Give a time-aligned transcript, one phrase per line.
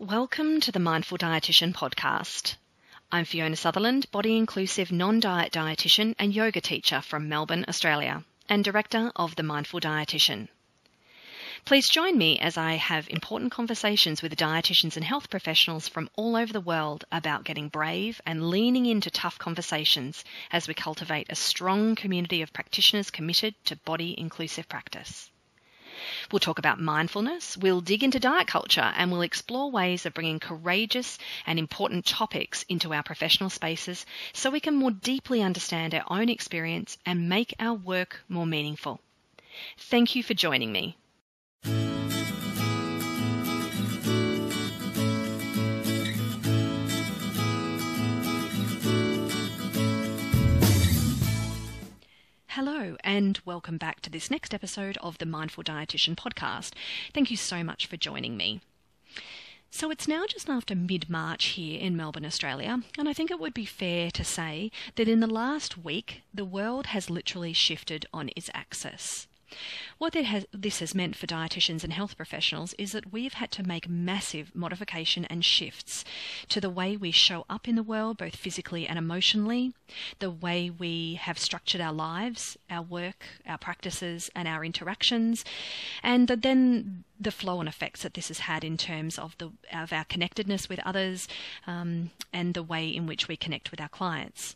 [0.00, 2.54] Welcome to the Mindful Dietitian podcast.
[3.10, 8.62] I'm Fiona Sutherland, body inclusive non diet dietitian and yoga teacher from Melbourne, Australia, and
[8.62, 10.50] director of The Mindful Dietitian.
[11.64, 16.36] Please join me as I have important conversations with dietitians and health professionals from all
[16.36, 21.34] over the world about getting brave and leaning into tough conversations as we cultivate a
[21.34, 25.32] strong community of practitioners committed to body inclusive practice.
[26.30, 30.40] We'll talk about mindfulness, we'll dig into diet culture, and we'll explore ways of bringing
[30.40, 36.04] courageous and important topics into our professional spaces so we can more deeply understand our
[36.08, 39.00] own experience and make our work more meaningful.
[39.78, 40.96] Thank you for joining me.
[52.60, 56.72] Hello, and welcome back to this next episode of the Mindful Dietitian podcast.
[57.14, 58.60] Thank you so much for joining me.
[59.70, 63.38] So it's now just after mid March here in Melbourne, Australia, and I think it
[63.38, 68.06] would be fair to say that in the last week, the world has literally shifted
[68.12, 69.28] on its axis.
[69.98, 73.62] What has, this has meant for dietitians and health professionals is that we've had to
[73.62, 76.04] make massive modification and shifts
[76.48, 79.72] to the way we show up in the world, both physically and emotionally,
[80.18, 85.44] the way we have structured our lives, our work, our practices, and our interactions,
[86.02, 89.92] and then the flow and effects that this has had in terms of the of
[89.92, 91.26] our connectedness with others
[91.66, 94.54] um, and the way in which we connect with our clients.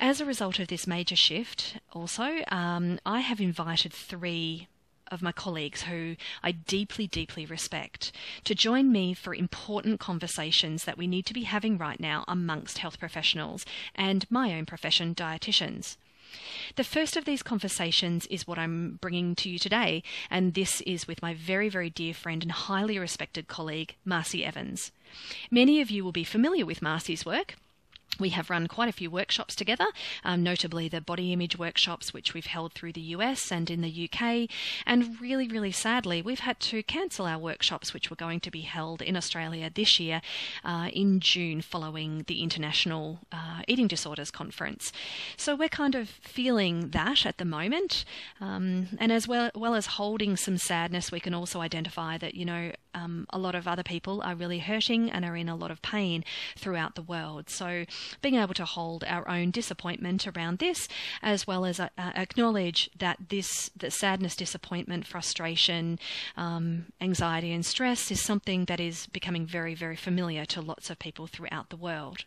[0.00, 4.68] As a result of this major shift, also, um, I have invited three
[5.10, 8.12] of my colleagues who I deeply, deeply respect
[8.44, 12.78] to join me for important conversations that we need to be having right now amongst
[12.78, 15.96] health professionals and my own profession, dietitians.
[16.76, 21.08] The first of these conversations is what I'm bringing to you today, and this is
[21.08, 24.92] with my very, very dear friend and highly respected colleague, Marci Evans.
[25.50, 27.56] Many of you will be familiar with Marci's work.
[28.18, 29.86] We have run quite a few workshops together,
[30.24, 34.10] um, notably the body image workshops, which we've held through the US and in the
[34.10, 34.48] UK.
[34.86, 38.62] And really, really sadly, we've had to cancel our workshops, which were going to be
[38.62, 40.20] held in Australia this year
[40.64, 44.92] uh, in June following the International uh, Eating Disorders Conference.
[45.36, 48.04] So we're kind of feeling that at the moment.
[48.40, 52.44] Um, and as well, well as holding some sadness, we can also identify that, you
[52.44, 55.70] know, um, a lot of other people are really hurting and are in a lot
[55.70, 56.24] of pain
[56.56, 57.48] throughout the world.
[57.48, 57.84] So
[58.22, 60.88] being able to hold our own disappointment around this,
[61.22, 65.98] as well as uh, uh, acknowledge that this, that sadness, disappointment, frustration,
[66.36, 70.98] um, anxiety, and stress is something that is becoming very, very familiar to lots of
[70.98, 72.24] people throughout the world.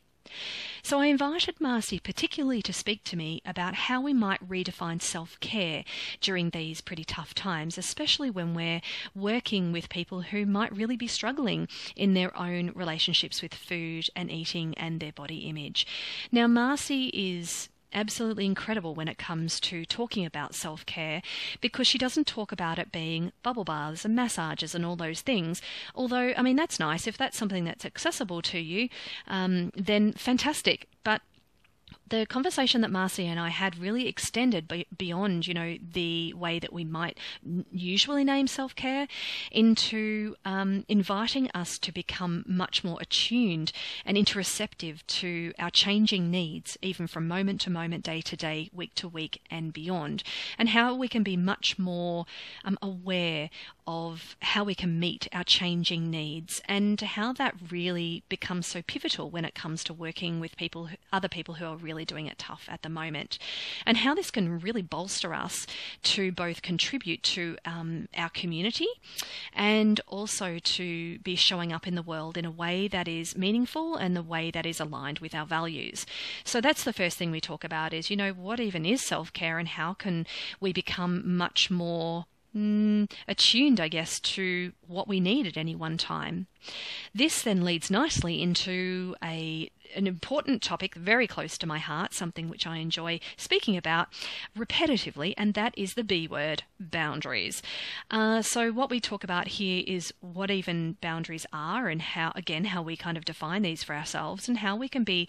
[0.83, 5.39] So I invited Marci particularly to speak to me about how we might redefine self
[5.39, 5.83] care
[6.21, 8.81] during these pretty tough times, especially when we're
[9.13, 14.31] working with people who might really be struggling in their own relationships with food and
[14.31, 15.85] eating and their body image.
[16.31, 21.21] Now, Marci is absolutely incredible when it comes to talking about self care
[21.59, 25.61] because she doesn't talk about it being bubble baths and massages and all those things.
[25.95, 27.07] Although, I mean, that's nice.
[27.07, 28.89] If that's something that's accessible to you,
[29.27, 30.87] um, then fantastic.
[31.03, 31.21] But
[32.11, 36.73] the conversation that Marci and I had really extended beyond, you know, the way that
[36.73, 37.17] we might
[37.71, 39.07] usually name self care
[39.49, 43.71] into um, inviting us to become much more attuned
[44.05, 48.93] and interoceptive to our changing needs, even from moment to moment, day to day, week
[48.95, 50.21] to week, and beyond,
[50.57, 52.25] and how we can be much more
[52.65, 53.49] um, aware
[53.91, 59.29] of how we can meet our changing needs and how that really becomes so pivotal
[59.29, 62.67] when it comes to working with people, other people who are really doing it tough
[62.69, 63.37] at the moment,
[63.85, 65.67] and how this can really bolster us
[66.03, 68.87] to both contribute to um, our community
[69.53, 73.97] and also to be showing up in the world in a way that is meaningful
[73.97, 76.05] and the way that is aligned with our values.
[76.45, 79.33] So that's the first thing we talk about is, you know, what even is self
[79.33, 80.25] care and how can
[80.61, 82.25] we become much more
[82.55, 86.47] mm, attuned, I guess, to what we need at any one time.
[87.13, 92.49] This then leads nicely into a an important topic very close to my heart, something
[92.49, 94.07] which I enjoy speaking about
[94.57, 97.61] repetitively, and that is the B word boundaries.
[98.09, 102.65] Uh, so, what we talk about here is what even boundaries are, and how, again,
[102.65, 105.27] how we kind of define these for ourselves, and how we can be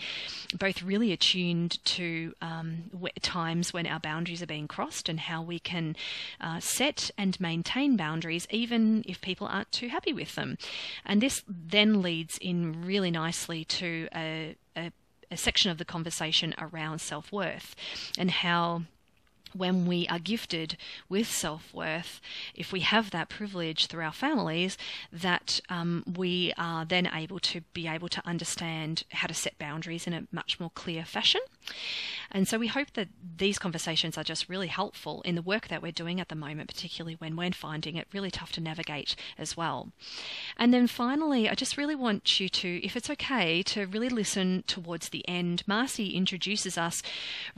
[0.59, 2.91] both really attuned to um,
[3.23, 5.97] times when our boundaries are being crossed, and how we can
[6.41, 10.57] uh, set and maintain boundaries even if people aren't too happy with them.
[11.05, 14.52] And this then leads in really nicely to a,
[15.33, 17.75] a, section of the conversation around self worth
[18.19, 18.83] and how
[19.55, 20.77] when we are gifted
[21.09, 22.21] with self worth,
[22.55, 24.79] if we have that privilege through our families,
[25.13, 30.07] that um, we are then able to be able to understand how to set boundaries
[30.07, 31.41] in a much more clear fashion.
[32.31, 35.83] And so we hope that these conversations are just really helpful in the work that
[35.83, 39.57] we're doing at the moment, particularly when we're finding it really tough to navigate as
[39.57, 39.91] well.
[40.57, 44.65] And then finally, I just really want you to, if it's okay, to really listen
[44.67, 45.63] towards the end.
[45.69, 47.03] Marci introduces us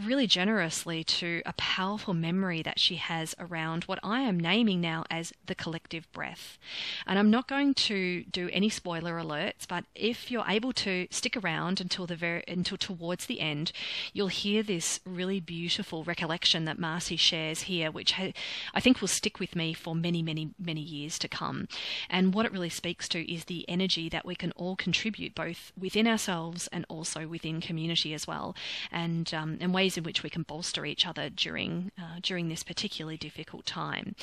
[0.03, 5.05] really generously to a powerful memory that she has around what I am naming now
[5.11, 6.59] as the collective breath.
[7.07, 11.37] And I'm not going to do any spoiler alerts, but if you're able to stick
[11.37, 13.73] around until the very until towards the end,
[14.13, 19.41] you'll hear this really beautiful recollection that Marci shares here, which I think will stick
[19.41, 21.69] with me for many, many, many years to come.
[22.09, 25.73] And what it really speaks to is the energy that we can all contribute, both
[25.79, 28.55] within ourselves and also within community as well,
[28.91, 32.63] and um, and ways in which we can bolster each other during uh, during this
[32.63, 34.15] particularly difficult time.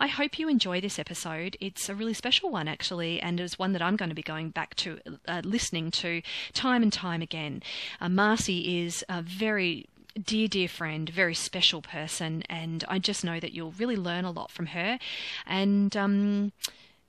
[0.00, 1.56] I hope you enjoy this episode.
[1.60, 4.50] It's a really special one, actually, and is one that I'm going to be going
[4.50, 7.62] back to uh, listening to time and time again.
[8.00, 9.88] Uh, Marci is very
[10.24, 14.30] dear, dear friend, very special person, and I just know that you'll really learn a
[14.30, 14.98] lot from her.
[15.46, 16.52] And um,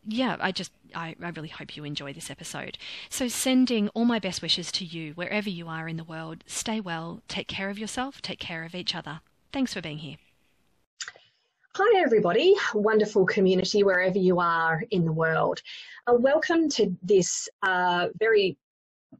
[0.06, 2.78] yeah, I just I, I, really hope you enjoy this episode.
[3.10, 6.44] So, sending all my best wishes to you wherever you are in the world.
[6.48, 9.22] Stay well, take care of yourself, take care of each other.
[9.52, 10.18] Thanks for being here.
[11.76, 12.56] Hi, everybody.
[12.74, 15.62] Wonderful community wherever you are in the world.
[16.08, 18.58] Uh, welcome to this uh, very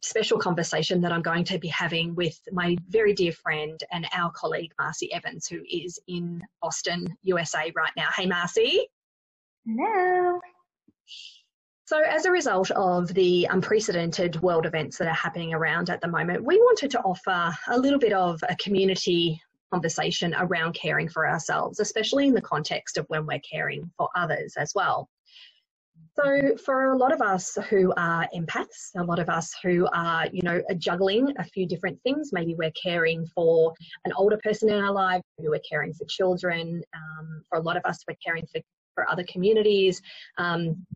[0.02, 4.32] special conversation that I'm going to be having with my very dear friend and our
[4.32, 8.08] colleague, Marci Evans, who is in Austin, USA right now.
[8.16, 8.80] Hey, Marci.
[9.66, 10.40] Hello.
[11.86, 16.08] So, as a result of the unprecedented world events that are happening around at the
[16.08, 19.42] moment, we wanted to offer a little bit of a community
[19.72, 24.56] conversation around caring for ourselves, especially in the context of when we're caring for others
[24.58, 25.10] as well.
[26.20, 30.26] So, for a lot of us who are empaths, a lot of us who are,
[30.32, 33.74] you know, juggling a few different things, maybe we're caring for
[34.06, 36.82] an older person in our life, maybe we're caring for children.
[36.96, 38.62] Um, for a lot of us, we're caring for,
[38.96, 40.02] for other communities.
[40.40, 40.88] Um,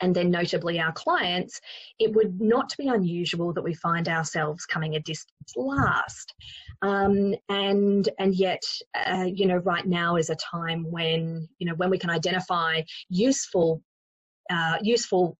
[0.00, 1.60] and then notably our clients,
[1.98, 6.32] it would not be unusual that we find ourselves coming a distance last.
[6.80, 8.62] Um, and and yet,
[8.94, 12.80] uh, you know, right now is a time when you know when we can identify
[13.10, 13.82] useful
[14.50, 15.36] uh, useful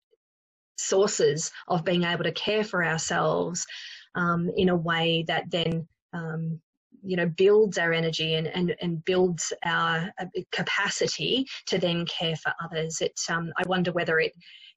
[0.76, 3.66] sources of being able to care for ourselves
[4.14, 6.60] um, in a way that then um,
[7.02, 12.36] you know builds our energy and, and, and builds our uh, capacity to then care
[12.36, 13.00] for others.
[13.00, 14.32] It um, i wonder whether it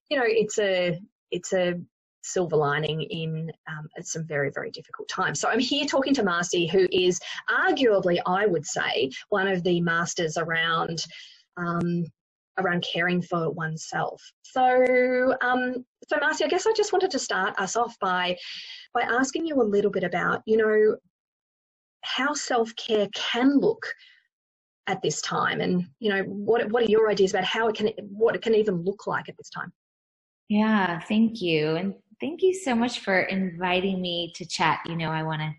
[0.10, 1.00] you know it's a
[1.32, 1.76] it's a
[2.26, 5.40] silver lining in um, some very very difficult times.
[5.40, 7.20] So i'm here talking to marci who is
[7.50, 11.04] arguably i would say one of the masters around
[11.58, 12.06] um,
[12.60, 14.22] around caring for oneself.
[14.44, 18.38] So, um, so Marci, I guess I just wanted to start us off by
[18.94, 20.98] by asking you a little bit about, you know,
[22.02, 23.86] how self care can look
[24.88, 27.90] at this time, and you know, what what are your ideas about how it can
[28.10, 29.72] what it can even look like at this time?
[30.50, 34.80] Yeah, thank you, and thank you so much for inviting me to chat.
[34.86, 35.52] You know, I want to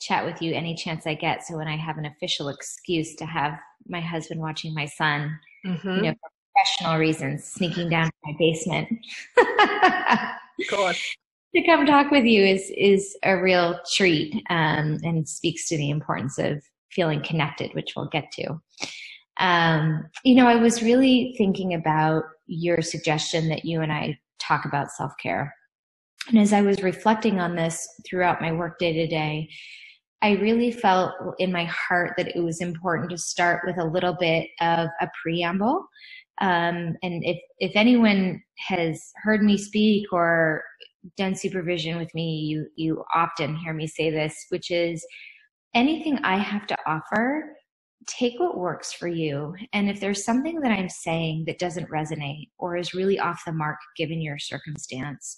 [0.00, 1.46] chat with you any chance I get.
[1.46, 5.88] So when I have an official excuse to have my husband watching my son, mm-hmm.
[5.88, 6.14] you know,
[6.54, 8.88] professional reasons, sneaking down to my basement.
[9.38, 11.16] of course.
[11.54, 15.90] To come talk with you is is a real treat, um, and speaks to the
[15.90, 18.58] importance of feeling connected, which we'll get to.
[19.38, 24.64] Um, you know, I was really thinking about your suggestion that you and I talk
[24.64, 25.54] about self care.
[26.28, 29.48] And as I was reflecting on this throughout my work day to day,
[30.22, 34.14] I really felt in my heart that it was important to start with a little
[34.14, 35.84] bit of a preamble.
[36.40, 40.62] Um, and if, if anyone has heard me speak or
[41.16, 45.04] done supervision with me, you, you often hear me say this, which is
[45.74, 47.54] anything I have to offer,
[48.06, 49.54] take what works for you.
[49.72, 53.52] And if there's something that I'm saying that doesn't resonate or is really off the
[53.52, 55.36] mark given your circumstance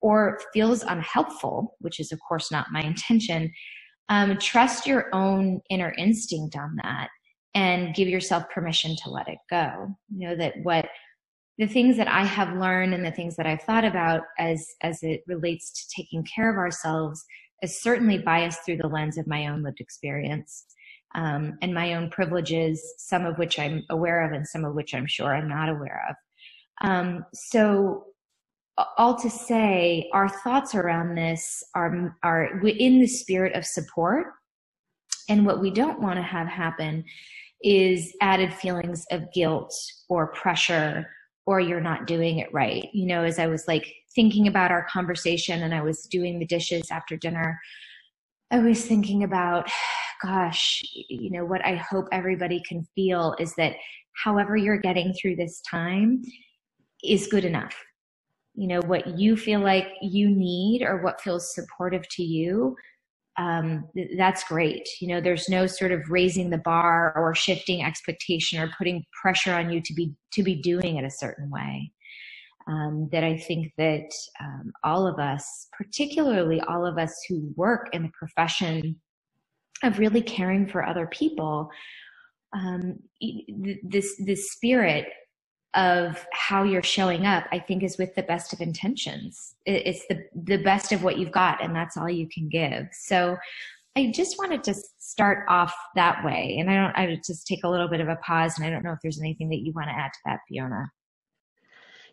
[0.00, 3.52] or feels unhelpful, which is of course not my intention,
[4.08, 7.08] um, trust your own inner instinct on that
[7.54, 9.88] and give yourself permission to let it go.
[10.14, 10.88] You know that what
[11.58, 15.02] the things that I have learned and the things that I've thought about as as
[15.02, 17.24] it relates to taking care of ourselves
[17.62, 20.64] is certainly biased through the lens of my own lived experience
[21.14, 24.94] um, and my own privileges, some of which I'm aware of and some of which
[24.94, 26.16] I'm sure I'm not aware of.
[26.88, 28.04] Um, so
[28.96, 34.26] all to say, our thoughts around this are are in the spirit of support
[35.28, 37.04] And what we don't want to have happen
[37.62, 39.74] is added feelings of guilt
[40.08, 41.06] or pressure
[41.48, 42.88] or you're not doing it right.
[42.92, 46.46] You know, as I was like thinking about our conversation and I was doing the
[46.46, 47.58] dishes after dinner,
[48.50, 49.70] I was thinking about,
[50.22, 53.76] gosh, you know, what I hope everybody can feel is that
[54.22, 56.22] however you're getting through this time
[57.02, 57.74] is good enough.
[58.54, 62.76] You know, what you feel like you need or what feels supportive to you
[63.38, 64.88] um, that's great.
[65.00, 69.54] You know, there's no sort of raising the bar or shifting expectation or putting pressure
[69.54, 71.92] on you to be to be doing it a certain way.
[72.66, 77.88] Um, that I think that um, all of us, particularly all of us who work
[77.94, 79.00] in the profession
[79.82, 81.70] of really caring for other people,
[82.52, 82.98] um,
[83.84, 85.06] this this spirit
[85.74, 89.54] of how you're showing up, I think is with the best of intentions.
[89.66, 92.88] It's the, the best of what you've got and that's all you can give.
[92.92, 93.36] So
[93.96, 96.56] I just wanted to start off that way.
[96.58, 98.70] And I don't, I would just take a little bit of a pause and I
[98.70, 100.90] don't know if there's anything that you want to add to that, Fiona.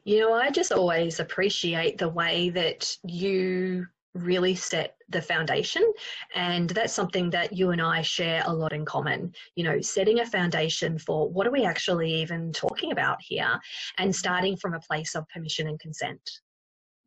[0.04, 5.84] You know, I just always appreciate the way that you really set the foundation.
[6.34, 9.34] And that's something that you and I share a lot in common.
[9.56, 13.60] You know, setting a foundation for what are we actually even talking about here
[13.98, 16.22] and starting from a place of permission and consent,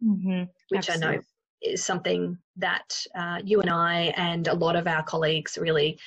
[0.04, 0.44] mm-hmm.
[0.68, 1.06] which Absolutely.
[1.06, 1.22] I know
[1.60, 5.98] is something that uh, you and I and a lot of our colleagues really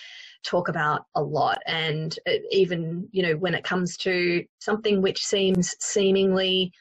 [0.43, 2.17] talk about a lot and
[2.50, 6.72] even you know when it comes to something which seems seemingly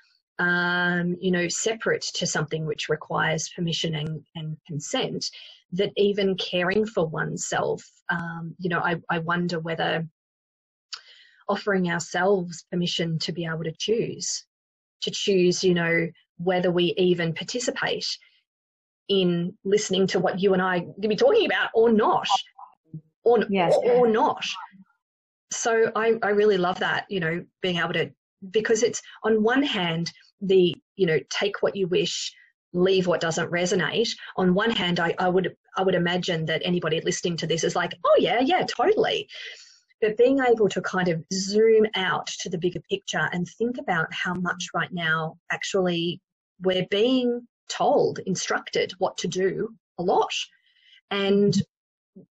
[0.41, 5.31] um, you know, separate to something which requires permission and, and consent,
[5.73, 10.05] that even caring for oneself, um, you know, I, I wonder whether
[11.47, 14.45] offering ourselves permission to be able to choose,
[15.03, 18.07] to choose, you know, whether we even participate
[19.09, 22.29] in listening to what you and I could be talking about or not,
[23.25, 23.77] or, yes.
[23.77, 24.43] or, or not.
[25.53, 28.11] So I, I really love that, you know, being able to,
[28.51, 32.33] because it's on one hand, the you know take what you wish
[32.73, 34.09] leave what doesn't resonate.
[34.37, 37.77] On one hand I, I would i would imagine that anybody listening to this is
[37.77, 39.29] like oh yeah yeah totally.
[40.01, 44.07] But being able to kind of zoom out to the bigger picture and think about
[44.13, 46.21] how much right now actually
[46.63, 50.33] we're being told instructed what to do a lot.
[51.11, 51.55] And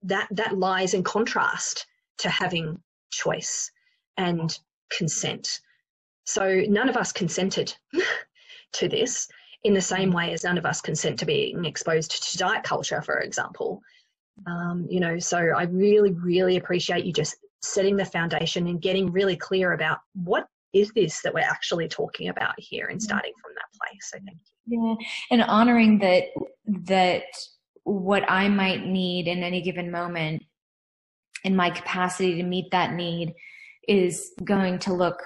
[0.03, 1.85] that that lies in contrast
[2.19, 2.77] to having
[3.11, 3.71] choice
[4.17, 4.57] and
[4.95, 5.59] consent
[6.25, 7.73] so none of us consented
[8.73, 9.27] to this
[9.63, 13.01] in the same way as none of us consent to being exposed to diet culture,
[13.01, 13.81] for example.
[14.45, 19.11] Um, you know, so I really, really appreciate you just setting the foundation and getting
[19.11, 23.53] really clear about what is this that we're actually talking about here and starting from
[23.55, 24.11] that place.
[24.11, 24.97] So thank you.
[24.99, 26.25] Yeah, and honoring that
[26.85, 27.23] that
[27.85, 30.43] what I might need in any given moment
[31.43, 33.33] in my capacity to meet that need
[33.87, 35.21] is going to look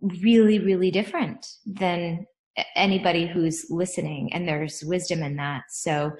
[0.00, 2.26] really, really different than
[2.76, 4.32] anybody who's listening.
[4.32, 5.64] And there's wisdom in that.
[5.70, 6.12] So,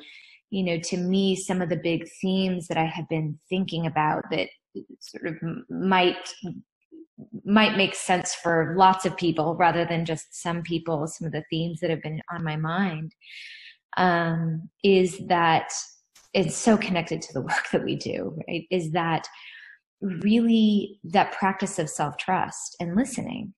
[0.51, 4.25] you know, to me, some of the big themes that I have been thinking about
[4.31, 4.49] that
[5.01, 5.35] sort of
[5.69, 6.33] might
[7.45, 11.43] might make sense for lots of people rather than just some people some of the
[11.51, 13.13] themes that have been on my mind
[13.97, 15.73] um, is that
[16.33, 19.27] it's so connected to the work that we do right is that
[20.01, 23.53] really that practice of self-trust and listening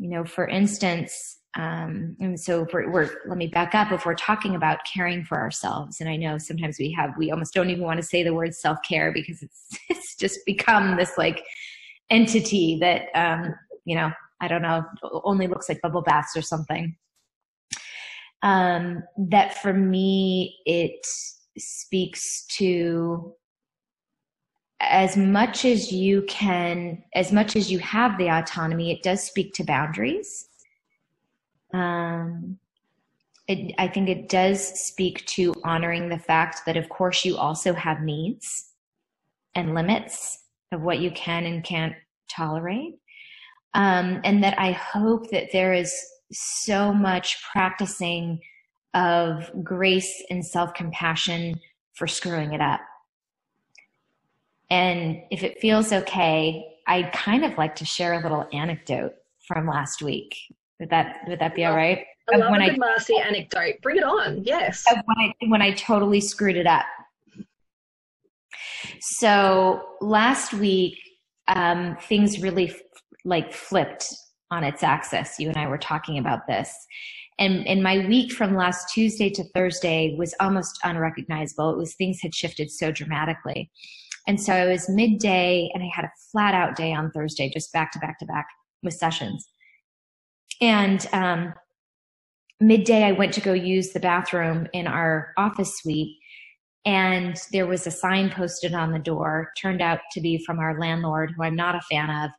[0.00, 3.92] you know, for instance, um, and so we're, we're, let me back up.
[3.92, 7.52] If we're talking about caring for ourselves, and I know sometimes we have, we almost
[7.52, 11.18] don't even want to say the word self care because it's it's just become this
[11.18, 11.44] like
[12.08, 13.54] entity that um,
[13.84, 14.84] you know, I don't know,
[15.24, 16.96] only looks like bubble baths or something.
[18.42, 21.04] Um, that for me, it
[21.58, 23.34] speaks to
[24.80, 29.52] as much as you can, as much as you have the autonomy, it does speak
[29.54, 30.48] to boundaries.
[31.72, 32.58] Um,
[33.46, 37.74] it, I think it does speak to honoring the fact that, of course, you also
[37.74, 38.70] have needs
[39.54, 41.94] and limits of what you can and can't
[42.30, 42.94] tolerate.
[43.74, 45.94] Um, and that I hope that there is
[46.32, 48.40] so much practicing
[48.94, 51.60] of grace and self compassion
[51.94, 52.80] for screwing it up
[54.70, 59.12] and if it feels okay, I'd kind of like to share a little anecdote
[59.46, 60.36] from last week.
[60.78, 62.04] Would that would that be all right?
[62.32, 63.74] I love when a good I, Marci anecdote.
[63.82, 64.42] Bring it on.
[64.44, 64.84] Yes.
[64.90, 66.86] When I when I totally screwed it up.
[69.00, 70.96] So last week,
[71.48, 72.80] um, things really f-
[73.24, 74.06] like flipped
[74.50, 75.38] on its axis.
[75.38, 76.72] You and I were talking about this.
[77.38, 81.70] And, and my week from last Tuesday to Thursday was almost unrecognizable.
[81.70, 83.70] It was things had shifted so dramatically.
[84.26, 87.72] And so I was midday and I had a flat out day on Thursday, just
[87.72, 88.46] back to back to back
[88.82, 89.48] with sessions.
[90.60, 91.54] And um,
[92.60, 96.16] midday, I went to go use the bathroom in our office suite.
[96.86, 100.78] And there was a sign posted on the door, turned out to be from our
[100.78, 102.30] landlord, who I'm not a fan of.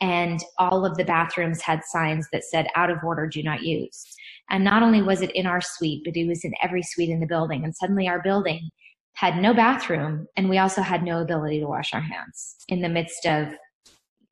[0.00, 4.04] And all of the bathrooms had signs that said, out of order, do not use.
[4.50, 7.20] And not only was it in our suite, but it was in every suite in
[7.20, 7.64] the building.
[7.64, 8.70] And suddenly our building
[9.16, 12.88] had no bathroom and we also had no ability to wash our hands in the
[12.88, 13.48] midst of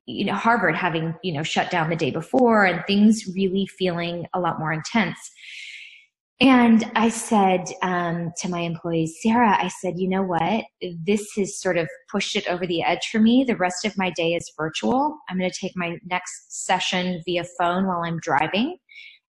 [0.05, 4.25] you know harvard having you know shut down the day before and things really feeling
[4.33, 5.19] a lot more intense.
[6.39, 10.65] And i said um, to my employees sarah i said you know what?
[11.05, 13.43] This has sort of pushed it over the edge for me.
[13.43, 15.17] The rest of my day is virtual.
[15.29, 18.77] I'm going to take my next session via phone while i'm driving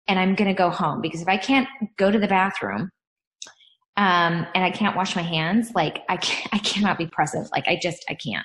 [0.08, 2.90] and i'm going to go home because if i can't go to the bathroom
[3.96, 6.14] um, and I can't wash my hands, like I
[6.52, 7.48] I cannot be present.
[7.52, 8.44] Like I just, I can't.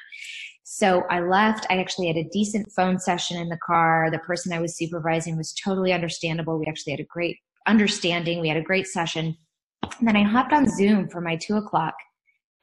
[0.64, 1.66] So I left.
[1.70, 4.10] I actually had a decent phone session in the car.
[4.10, 6.58] The person I was supervising was totally understandable.
[6.58, 8.40] We actually had a great understanding.
[8.40, 9.36] We had a great session.
[10.00, 11.96] And then I hopped on Zoom for my two o'clock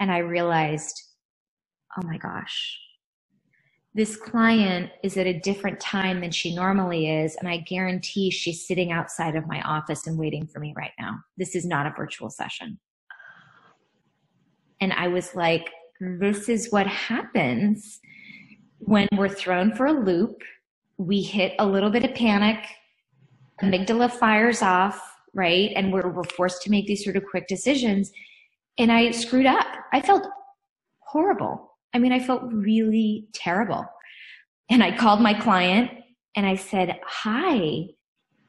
[0.01, 0.95] and I realized,
[1.99, 2.79] oh my gosh,
[3.99, 7.35] this client is at a different time than she normally is.
[7.35, 11.17] And I guarantee she's sitting outside of my office and waiting for me right now.
[11.37, 12.79] This is not a virtual session.
[14.81, 17.99] And I was like, this is what happens
[18.79, 20.43] when we're thrown for a loop.
[20.97, 22.65] We hit a little bit of panic,
[23.61, 25.03] amygdala fires off,
[25.35, 25.73] right?
[25.75, 28.13] And we're, we're forced to make these sort of quick decisions.
[28.79, 29.67] And I screwed up.
[29.93, 30.25] I felt
[31.01, 33.87] horrible I mean, I felt really terrible.
[34.71, 35.91] And I called my client
[36.37, 37.87] and I said, Hi,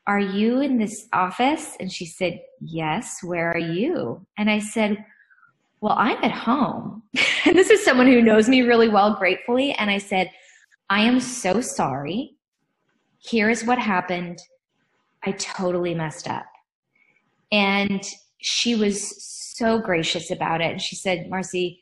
[0.07, 1.77] are you in this office?
[1.79, 4.25] And she said, Yes, where are you?
[4.37, 5.03] And I said,
[5.81, 7.03] Well, I'm at home.
[7.45, 9.71] and this is someone who knows me really well, gratefully.
[9.73, 10.31] And I said,
[10.89, 12.35] I am so sorry.
[13.19, 14.39] Here is what happened.
[15.25, 16.45] I totally messed up.
[17.51, 18.03] And
[18.41, 19.23] she was
[19.57, 20.71] so gracious about it.
[20.71, 21.79] And she said, Marci,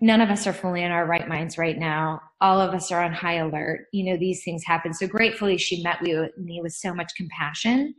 [0.00, 2.20] none of us are fully in our right minds right now.
[2.40, 3.86] All of us are on high alert.
[3.92, 4.92] You know, these things happen.
[4.92, 7.94] So gratefully, she met me with so much compassion.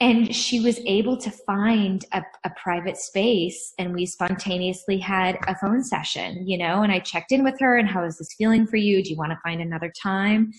[0.00, 5.54] And she was able to find a, a, private space, and we spontaneously had a
[5.54, 6.82] phone session, you know.
[6.82, 9.04] And I checked in with her, and how is this feeling for you?
[9.04, 10.50] Do you want to find another time?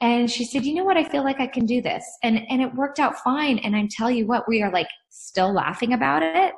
[0.00, 0.96] And she said, "You know what?
[0.96, 3.58] I feel like I can do this," and and it worked out fine.
[3.60, 6.52] And I tell you what, we are like still laughing about it.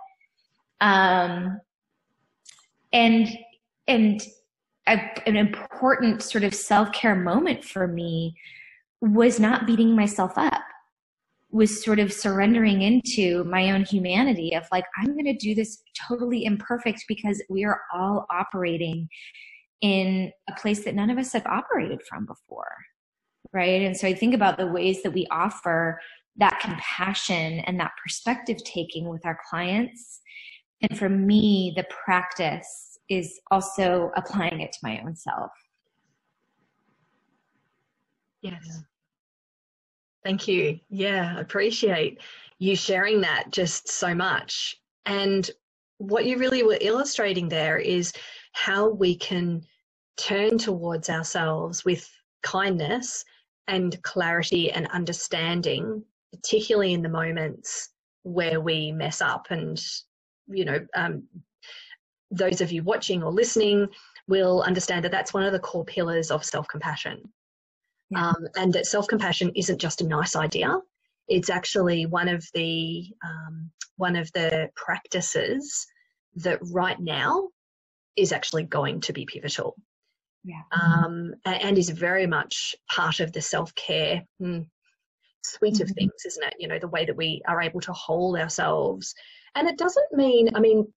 [0.81, 1.61] Um,
[2.97, 3.29] and
[3.87, 4.27] and
[4.89, 8.35] a, an important sort of self-care moment for me
[9.01, 10.63] was not beating myself up
[11.51, 15.83] was sort of surrendering into my own humanity of like i'm going to do this
[16.09, 19.09] totally imperfect because we are all operating
[19.83, 22.75] in a place that none of us have operated from before
[23.53, 23.83] right?
[23.83, 26.01] And so i think about the ways that we offer
[26.39, 30.21] that compassion and that perspective taking with our clients
[30.83, 35.51] and for me the practice is also applying it to my own self.
[38.43, 38.83] Yes.
[40.25, 40.81] Thank you.
[40.91, 42.21] Yeah, appreciate
[42.59, 44.77] you sharing that just so much.
[45.05, 45.49] And
[45.99, 48.13] what you really were illustrating there is
[48.53, 49.63] how we can
[50.17, 52.09] turn towards ourselves with
[52.43, 53.25] kindness
[53.69, 57.91] and clarity and understanding, particularly in the moments
[58.23, 59.81] where we mess up and
[60.49, 61.25] you know um,
[62.31, 63.89] those of you watching or listening
[64.29, 67.23] will understand that that's one of the core pillars of self compassion.
[68.11, 68.29] Yeah.
[68.29, 70.79] Um, and that self compassion isn't just a nice idea.
[71.29, 75.87] It's actually one of the um, one of the practices
[76.37, 77.49] that right now
[78.17, 79.75] is actually going to be pivotal.
[80.45, 80.63] Yeah.
[80.71, 84.67] Um, and is very much part of the self care mm,
[85.47, 85.83] suite mm-hmm.
[85.83, 86.55] of things, isn't it?
[86.59, 89.15] You know, the way that we are able to hold ourselves.
[89.55, 90.93] And it doesn't mean, I mean,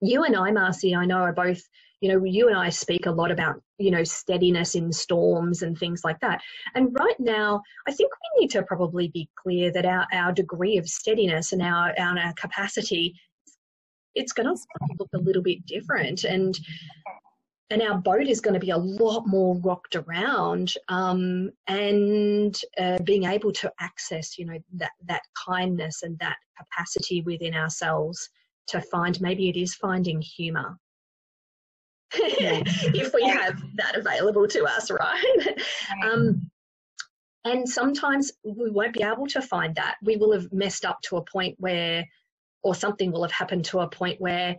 [0.00, 1.62] you and I, Marci, I know are both,
[2.00, 5.78] you know, you and I speak a lot about, you know, steadiness in storms and
[5.78, 6.42] things like that.
[6.74, 10.76] And right now, I think we need to probably be clear that our, our degree
[10.76, 13.14] of steadiness and our, our, our capacity,
[14.14, 14.60] it's going to
[14.98, 16.24] look a little bit different.
[16.24, 16.58] And
[17.74, 22.98] and our boat is going to be a lot more rocked around um, and uh,
[23.02, 28.30] being able to access you know that that kindness and that capacity within ourselves
[28.68, 30.78] to find maybe it is finding humor.
[32.16, 35.58] If we have that available to us right.
[36.04, 36.50] Um,
[37.44, 39.96] And sometimes we won't be able to find that.
[40.02, 42.06] We will have messed up to a point where,
[42.62, 44.56] or something will have happened to a point where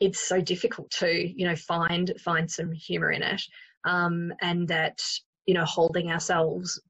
[0.00, 3.42] it's so difficult to, you know, find find some humor in it,
[3.84, 5.00] um, and that
[5.46, 6.80] you know, holding ourselves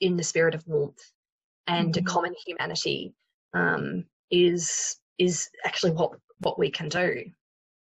[0.00, 0.98] in the spirit of warmth
[1.66, 2.04] and mm-hmm.
[2.06, 3.14] common humanity
[3.54, 7.22] um, is is actually what what we can do.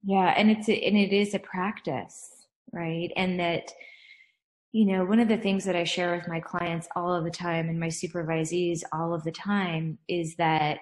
[0.04, 3.12] Yeah, and it's a, and it is a practice, right?
[3.15, 3.71] And that
[4.71, 7.32] you know, one of the things that I share with my clients all of the
[7.32, 10.80] time and my supervisees all of the time is that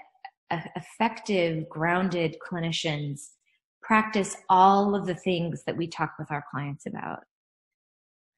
[0.75, 3.29] effective, grounded clinicians
[3.83, 7.19] practice all of the things that we talk with our clients about.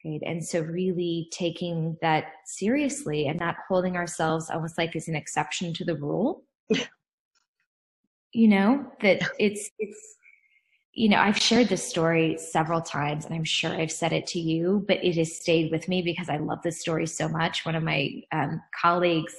[0.04, 0.22] Right.
[0.26, 5.74] And so really taking that seriously and not holding ourselves almost like as an exception
[5.74, 6.44] to the rule.
[8.34, 10.16] you know, that it's it's
[10.94, 14.40] you know, I've shared this story several times and I'm sure I've said it to
[14.40, 17.66] you, but it has stayed with me because I love this story so much.
[17.66, 19.36] One of my um, colleagues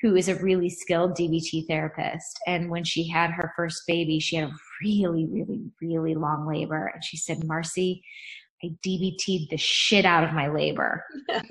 [0.00, 2.38] who is a really skilled DBT therapist.
[2.46, 4.52] And when she had her first baby, she had a
[4.82, 6.90] really, really, really long labor.
[6.92, 8.00] And she said, Marci,
[8.62, 11.04] I DBT'd the shit out of my labor.
[11.28, 11.48] That's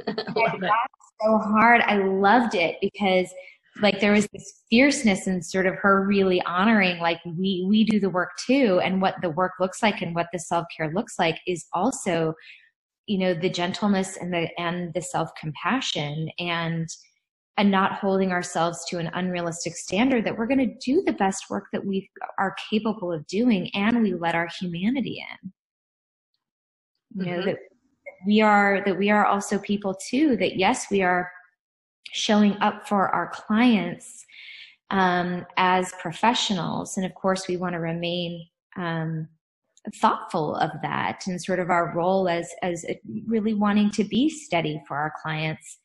[1.21, 1.81] so hard.
[1.81, 3.33] I loved it because
[3.81, 7.99] like there was this fierceness and sort of her really honoring like we we do
[7.99, 11.39] the work too and what the work looks like and what the self-care looks like
[11.45, 12.33] is also
[13.05, 16.87] you know the gentleness and the and the self-compassion and
[17.57, 21.49] and not holding ourselves to an unrealistic standard that we're going to do the best
[21.49, 25.51] work that we are capable of doing and we let our humanity in.
[27.15, 27.47] You know mm-hmm.
[27.47, 27.57] that
[28.25, 31.31] we are that we are also people too that yes we are
[32.11, 34.25] showing up for our clients
[34.91, 36.97] um, as professionals.
[36.97, 38.45] And of course we want to remain
[38.77, 39.27] um,
[39.95, 42.85] thoughtful of that and sort of our role as as
[43.25, 45.79] really wanting to be steady for our clients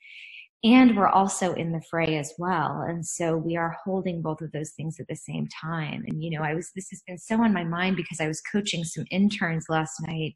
[0.64, 2.84] and we're also in the fray as well.
[2.86, 6.04] And so we are holding both of those things at the same time.
[6.06, 8.40] And you know i was this has been so on my mind because i was
[8.40, 10.34] coaching some interns last night.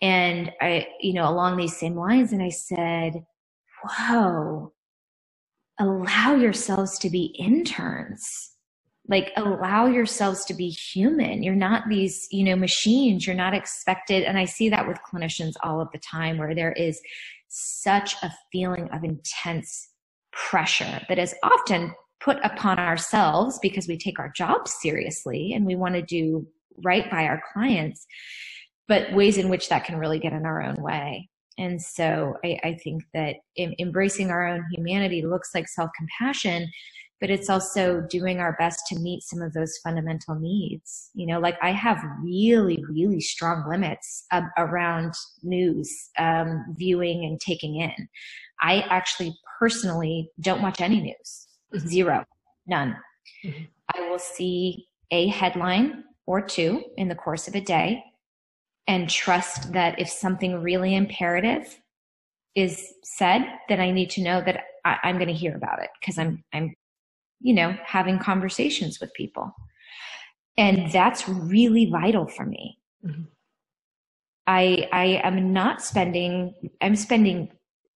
[0.00, 3.24] And i you know along these same lines and i said
[3.84, 4.72] whoa
[5.78, 8.50] allow yourselves to be interns.
[9.08, 11.42] Like allow yourselves to be human.
[11.42, 13.26] You're not these you know machines.
[13.26, 14.22] You're not expected.
[14.22, 17.00] And i see that with clinicians all of the time where there is
[17.52, 19.90] such a feeling of intense
[20.32, 25.74] pressure that is often put upon ourselves because we take our jobs seriously and we
[25.74, 26.46] want to do
[26.82, 28.06] right by our clients,
[28.88, 31.28] but ways in which that can really get in our own way.
[31.58, 33.36] And so I, I think that
[33.78, 36.70] embracing our own humanity looks like self compassion,
[37.22, 41.08] but it's also doing our best to meet some of those fundamental needs.
[41.14, 47.40] You know, like I have really, really strong limits uh, around news, um, viewing and
[47.40, 48.08] taking in.
[48.60, 51.46] I actually personally don't watch any news.
[51.72, 51.86] Mm-hmm.
[51.86, 52.24] Zero.
[52.66, 52.96] None.
[53.46, 53.62] Mm-hmm.
[53.94, 58.02] I will see a headline or two in the course of a day
[58.88, 61.78] and trust that if something really imperative
[62.56, 65.90] is said, then I need to know that I, am going to hear about it
[66.00, 66.74] because I'm I'm
[67.42, 69.52] you know, having conversations with people.
[70.56, 72.78] And that's really vital for me.
[73.04, 73.22] Mm-hmm.
[74.46, 77.50] I, I am not spending, I'm spending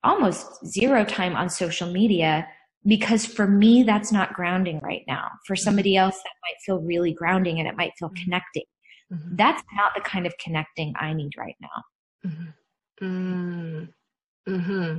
[0.05, 2.47] almost zero time on social media
[2.87, 5.29] because for me, that's not grounding right now.
[5.45, 5.63] For mm-hmm.
[5.63, 8.25] somebody else, that might feel really grounding and it might feel mm-hmm.
[8.25, 8.65] connecting.
[9.13, 9.37] Mm-hmm.
[9.37, 12.31] That's not the kind of connecting I need right now.
[13.03, 13.85] Mm-hmm.
[14.49, 14.99] Mm-hmm.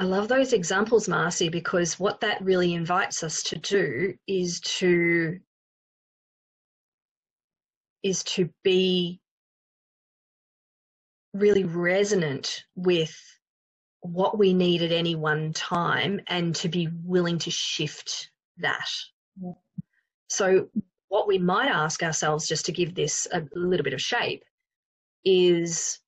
[0.00, 5.38] I love those examples, Marci, because what that really invites us to do is to
[8.02, 9.20] is to be
[11.34, 13.14] really resonant with
[14.00, 18.88] what we need at any one time and to be willing to shift that.
[20.28, 20.70] So,
[21.08, 24.44] what we might ask ourselves, just to give this a little bit of shape,
[25.26, 26.00] is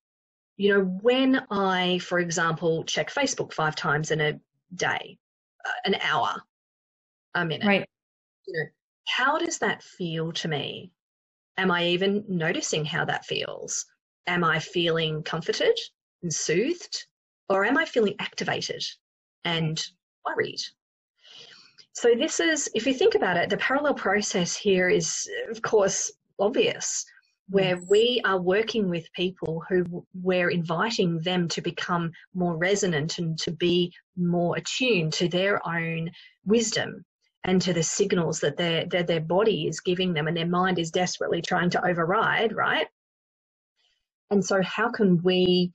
[0.57, 4.41] you know, when I, for example, check Facebook five times in a
[4.75, 5.19] day,
[5.65, 6.43] uh, an hour,
[7.35, 7.89] a minute, right?
[8.47, 8.67] You know,
[9.09, 10.93] how does that feel to me?
[11.57, 13.85] Am I even noticing how that feels?
[14.27, 15.79] Am I feeling comforted
[16.23, 17.07] and soothed,
[17.49, 18.85] or am I feeling activated
[19.45, 19.85] and
[20.27, 20.61] worried?
[21.95, 26.13] So, this is, if you think about it, the parallel process here is, of course,
[26.39, 27.05] obvious
[27.49, 27.89] where mm.
[27.89, 33.51] we are working with people who we're inviting them to become more resonant and to
[33.51, 36.11] be more attuned to their own
[36.45, 37.05] wisdom
[37.45, 40.79] and to the signals that their, that their body is giving them and their mind
[40.79, 42.87] is desperately trying to override, right?
[44.31, 45.73] And so, how can we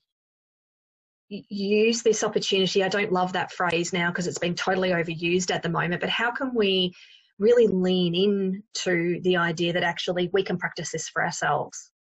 [1.29, 2.83] use this opportunity?
[2.83, 6.09] I don't love that phrase now because it's been totally overused at the moment, but
[6.09, 6.93] how can we
[7.39, 11.91] really lean into the idea that actually we can practice this for ourselves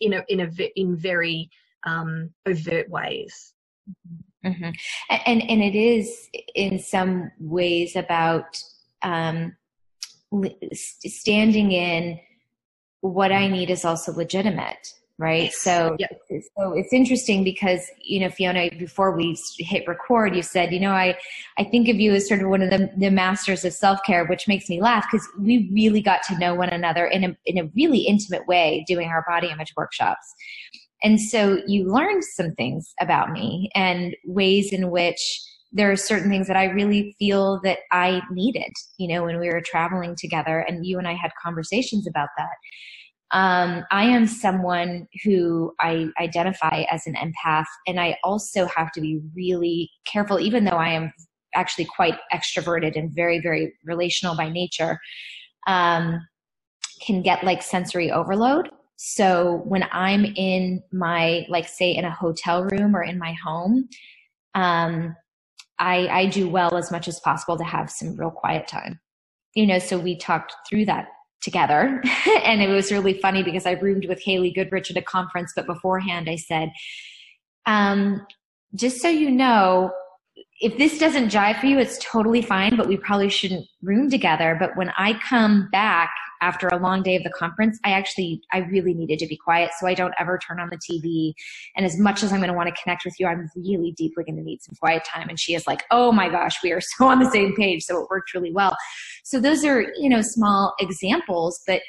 [0.00, 1.50] in a, in a, in very
[1.86, 3.54] um, overt ways?
[4.44, 4.70] Mm-hmm.
[5.10, 8.56] And and it is in some ways about
[9.02, 9.56] um,
[10.72, 12.20] standing in
[13.00, 15.52] what I need is also legitimate, right?
[15.52, 16.20] So yep.
[16.56, 20.92] so it's interesting because you know Fiona, before we hit record, you said you know
[20.92, 21.16] I
[21.58, 24.24] I think of you as sort of one of the, the masters of self care,
[24.26, 27.58] which makes me laugh because we really got to know one another in a in
[27.58, 30.34] a really intimate way doing our body image workshops.
[31.02, 36.30] And so you learned some things about me and ways in which there are certain
[36.30, 40.60] things that I really feel that I needed, you know, when we were traveling together
[40.60, 42.56] and you and I had conversations about that.
[43.32, 49.00] Um, I am someone who I identify as an empath, and I also have to
[49.00, 51.12] be really careful, even though I am
[51.54, 54.98] actually quite extroverted and very, very relational by nature,
[55.66, 56.20] um,
[57.04, 58.68] can get like sensory overload.
[58.96, 63.88] So when I'm in my, like, say, in a hotel room or in my home,
[64.54, 65.14] um,
[65.78, 69.00] I, I do well as much as possible to have some real quiet time.
[69.54, 71.08] You know, so we talked through that
[71.42, 72.02] together.
[72.44, 75.66] and it was really funny because I roomed with Haley Goodrich at a conference, but
[75.66, 76.70] beforehand I said,
[77.66, 78.26] um,
[78.74, 79.92] just so you know,
[80.60, 84.56] if this doesn't jive for you, it's totally fine, but we probably shouldn't room together.
[84.58, 88.58] But when I come back after a long day of the conference, I actually, I
[88.58, 89.70] really needed to be quiet.
[89.78, 91.32] So I don't ever turn on the TV.
[91.76, 94.24] And as much as I'm going to want to connect with you, I'm really deeply
[94.24, 95.28] going to need some quiet time.
[95.28, 97.84] And she is like, oh my gosh, we are so on the same page.
[97.84, 98.76] So it worked really well.
[99.24, 101.80] So those are, you know, small examples, but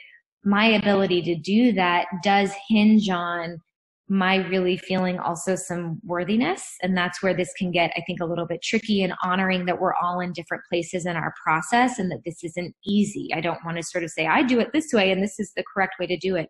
[0.44, 3.60] my ability to do that does hinge on
[4.10, 6.76] my really feeling also some worthiness.
[6.82, 9.82] And that's where this can get, I think, a little bit tricky and honoring that
[9.82, 13.30] we're all in different places in our process and that this isn't easy.
[13.34, 15.52] I don't want to sort of say, I do it this way and this is
[15.56, 16.50] the correct way to do it.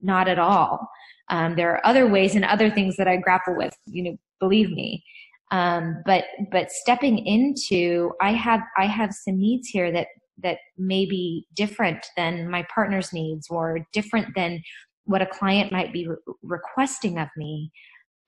[0.00, 0.88] Not at all.
[1.28, 4.70] Um, there are other ways and other things that I grapple with, you know, believe
[4.70, 5.04] me.
[5.50, 10.08] Um, but, but stepping into, I have, I have some needs here that,
[10.42, 14.62] that may be different than my partner's needs or different than
[15.06, 17.72] what a client might be re- requesting of me.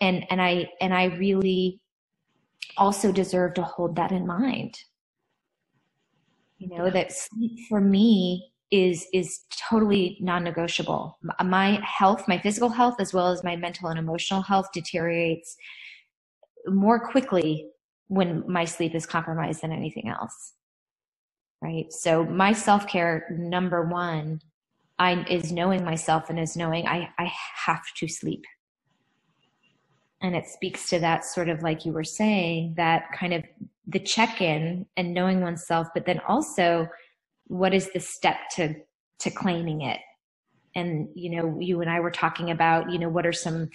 [0.00, 1.80] And and i and i really
[2.76, 4.78] also deserve to hold that in mind.
[6.58, 11.18] You know that sleep for me is is totally non-negotiable.
[11.44, 15.56] My health my physical health as well as my mental and emotional health deteriorates
[16.66, 17.66] more quickly
[18.08, 20.54] when my sleep is compromised than anything else.
[21.62, 21.92] Right?
[21.92, 24.40] So my self-care number one
[24.98, 27.32] I is knowing myself and is knowing I, I
[27.66, 28.44] have to sleep.
[30.20, 33.44] And it speaks to that sort of like you were saying, that kind of
[33.86, 36.88] the check in and knowing oneself, but then also
[37.46, 38.74] what is the step to
[39.20, 40.00] to claiming it?
[40.74, 43.70] And you know, you and I were talking about, you know, what are some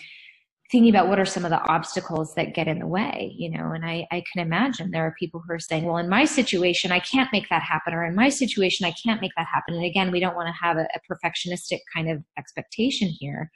[0.72, 3.72] thinking about what are some of the obstacles that get in the way, you know,
[3.72, 6.92] and I, I can imagine there are people who are saying, well, in my situation,
[6.92, 9.76] I can't make that happen, or in my situation, I can't make that happen.
[9.76, 13.52] And again, we don't want to have a, a perfectionistic kind of expectation here.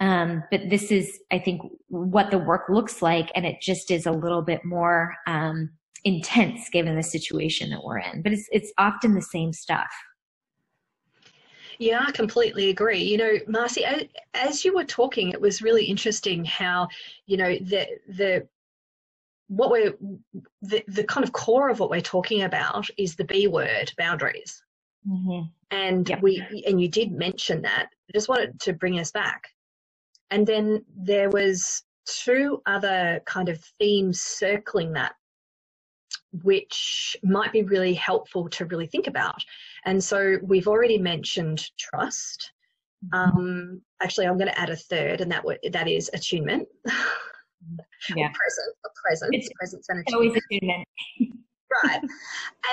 [0.00, 4.06] Um, but this is, I think, what the work looks like, and it just is
[4.06, 5.70] a little bit more um,
[6.04, 8.22] intense given the situation that we're in.
[8.22, 9.90] But it's it's often the same stuff.
[11.78, 12.98] Yeah, I completely agree.
[12.98, 16.88] You know, Marci, as you were talking, it was really interesting how,
[17.26, 18.48] you know, the the
[19.46, 19.94] what we're
[20.60, 24.62] the, the kind of core of what we're talking about is the B word, boundaries.
[25.08, 25.46] Mm-hmm.
[25.70, 26.20] And yep.
[26.20, 27.90] we and you did mention that.
[28.08, 29.48] I just wanted to bring us back.
[30.30, 35.14] And then there was two other kind of themes circling that
[36.42, 39.42] which might be really helpful to really think about.
[39.84, 42.52] And so we've already mentioned trust.
[43.04, 43.38] Mm-hmm.
[43.38, 46.66] Um, actually, I'm going to add a third, and that w- that is attunement.
[46.84, 50.34] yeah, present, a presence, it's presence and attunement.
[50.34, 50.88] Always attunement.
[51.84, 52.00] right,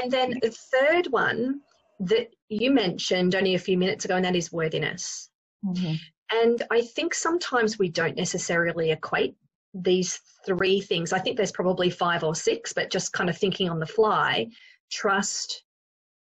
[0.01, 1.61] and then the third one
[1.99, 5.29] that you mentioned only a few minutes ago, and that is worthiness.
[5.63, 5.93] Mm-hmm.
[6.31, 9.35] And I think sometimes we don't necessarily equate
[9.73, 11.13] these three things.
[11.13, 14.47] I think there's probably five or six, but just kind of thinking on the fly
[14.91, 15.63] trust,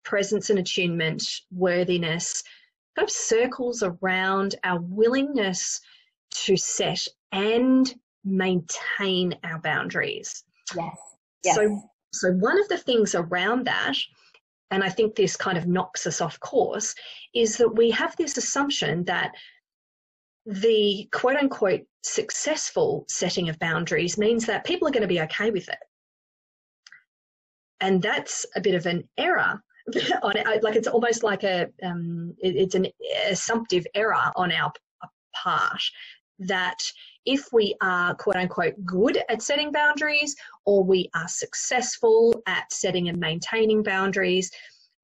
[0.09, 2.43] presence and attunement, worthiness,
[2.95, 5.79] kind of circles around our willingness
[6.31, 6.99] to set
[7.31, 7.93] and
[8.25, 10.43] maintain our boundaries.
[10.75, 10.97] Yes.
[11.45, 11.55] yes.
[11.55, 11.79] So,
[12.11, 13.93] so one of the things around that,
[14.71, 16.95] and I think this kind of knocks us off course,
[17.35, 19.31] is that we have this assumption that
[20.47, 25.51] the quote unquote successful setting of boundaries means that people are going to be okay
[25.51, 25.77] with it.
[27.79, 29.61] And that's a bit of an error
[30.23, 30.63] on it.
[30.63, 32.87] Like it's almost like a, um, it, it's an
[33.29, 34.71] assumptive error on our
[35.35, 35.81] part
[36.39, 36.77] that
[37.25, 43.09] if we are quote unquote good at setting boundaries or we are successful at setting
[43.09, 44.49] and maintaining boundaries,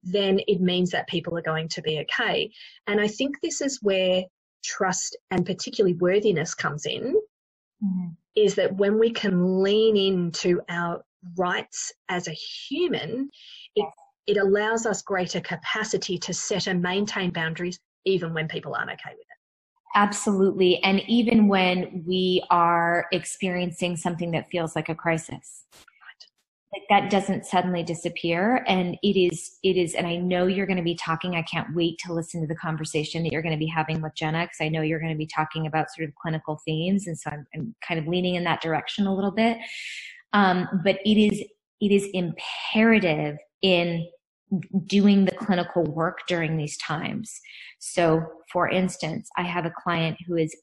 [0.02, 2.50] then it means that people are going to be okay.
[2.86, 4.24] And I think this is where
[4.64, 7.14] trust and particularly worthiness comes in
[7.82, 8.08] mm-hmm.
[8.34, 11.02] is that when we can lean into our
[11.36, 13.30] rights as a human,
[13.74, 13.86] it,
[14.26, 19.10] it allows us greater capacity to set and maintain boundaries even when people aren't okay
[19.10, 19.36] with it.
[19.94, 20.82] Absolutely.
[20.82, 25.64] And even when we are experiencing something that feels like a crisis.
[26.72, 28.62] Like that doesn't suddenly disappear.
[28.68, 31.34] And it is, it is, and I know you're going to be talking.
[31.34, 34.14] I can't wait to listen to the conversation that you're going to be having with
[34.14, 37.06] Jenna because I know you're going to be talking about sort of clinical themes.
[37.06, 39.56] And so I'm, I'm kind of leaning in that direction a little bit.
[40.34, 41.40] Um, but it is,
[41.80, 44.06] it is imperative in
[44.86, 47.40] doing the clinical work during these times.
[47.78, 50.54] So, for instance, I have a client who is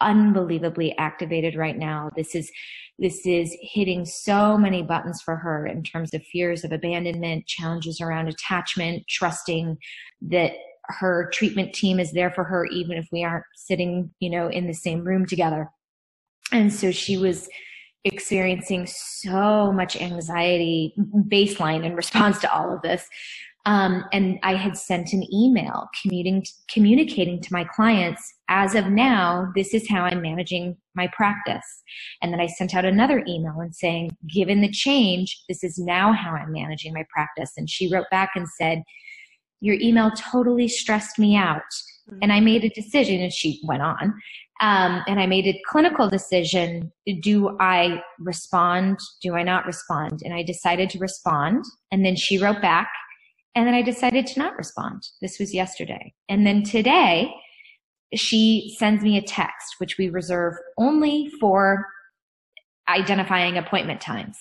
[0.00, 2.10] unbelievably activated right now.
[2.16, 2.50] This is
[2.98, 8.00] this is hitting so many buttons for her in terms of fears of abandonment, challenges
[8.00, 9.76] around attachment, trusting
[10.22, 10.52] that
[10.84, 14.66] her treatment team is there for her even if we aren't sitting, you know, in
[14.66, 15.68] the same room together.
[16.52, 17.48] And so she was
[18.06, 20.94] experiencing so much anxiety
[21.28, 23.06] baseline in response to all of this.
[23.66, 25.88] Um, and I had sent an email
[26.68, 31.82] communicating to my clients, as of now, this is how I'm managing my practice.
[32.22, 36.12] And then I sent out another email and saying, given the change, this is now
[36.12, 37.54] how I'm managing my practice.
[37.56, 38.84] And she wrote back and said,
[39.60, 41.62] your email totally stressed me out.
[42.08, 42.18] Mm-hmm.
[42.22, 44.14] And I made a decision, and she went on.
[44.60, 46.90] Um, and I made a clinical decision.
[47.20, 48.98] Do I respond?
[49.22, 50.20] Do I not respond?
[50.24, 51.64] And I decided to respond.
[51.92, 52.88] And then she wrote back.
[53.54, 55.02] And then I decided to not respond.
[55.20, 56.14] This was yesterday.
[56.28, 57.30] And then today,
[58.14, 61.86] she sends me a text, which we reserve only for
[62.88, 64.38] identifying appointment times.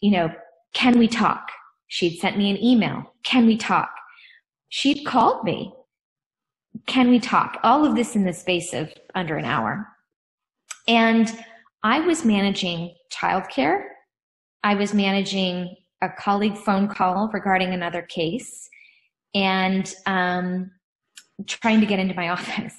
[0.00, 0.28] You know,
[0.74, 1.48] can we talk?
[1.88, 3.14] She'd sent me an email.
[3.24, 3.90] Can we talk?
[4.68, 5.72] She'd called me
[6.86, 7.58] can we talk?
[7.62, 9.86] All of this in the space of under an hour.
[10.88, 11.32] And
[11.82, 13.84] I was managing childcare.
[14.62, 18.68] I was managing a colleague phone call regarding another case
[19.34, 20.70] and um,
[21.46, 22.74] trying to get into my office.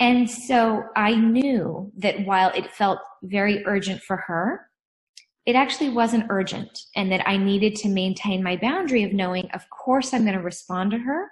[0.00, 4.68] And so I knew that while it felt very urgent for her,
[5.44, 9.68] it actually wasn't urgent and that I needed to maintain my boundary of knowing, of
[9.70, 11.28] course, I'm going to respond to her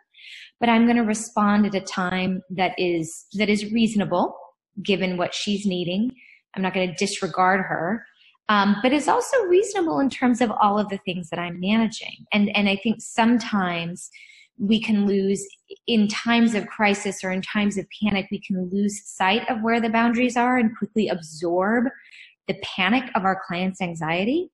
[0.61, 4.37] but I'm going to respond at a time that is that is reasonable
[4.83, 6.11] given what she's needing.
[6.55, 8.05] I'm not going to disregard her,
[8.49, 12.27] um, but is also reasonable in terms of all of the things that I'm managing.
[12.33, 14.11] And and I think sometimes
[14.59, 15.47] we can lose
[15.87, 18.29] in times of crisis or in times of panic.
[18.31, 21.85] We can lose sight of where the boundaries are and quickly absorb
[22.49, 24.51] the panic of our clients' anxiety.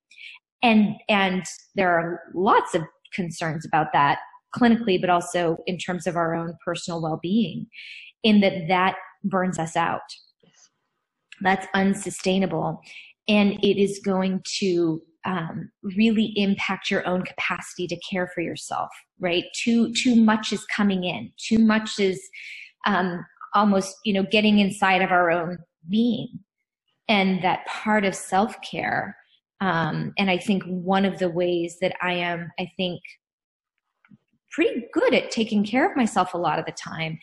[0.61, 2.81] And and there are lots of
[3.13, 4.19] concerns about that
[4.55, 7.67] clinically, but also in terms of our own personal well being,
[8.23, 10.01] in that that burns us out.
[11.41, 12.81] That's unsustainable.
[13.27, 18.89] And it is going to um, really impact your own capacity to care for yourself,
[19.19, 19.45] right?
[19.55, 21.31] Too, too much is coming in.
[21.37, 22.21] Too much is
[22.85, 25.57] um, almost, you know, getting inside of our own
[25.89, 26.39] being.
[27.07, 29.15] And that part of self care.
[29.61, 33.01] Um, and I think one of the ways that I am, I think,
[34.53, 37.19] pretty good at taking care of myself a lot of the time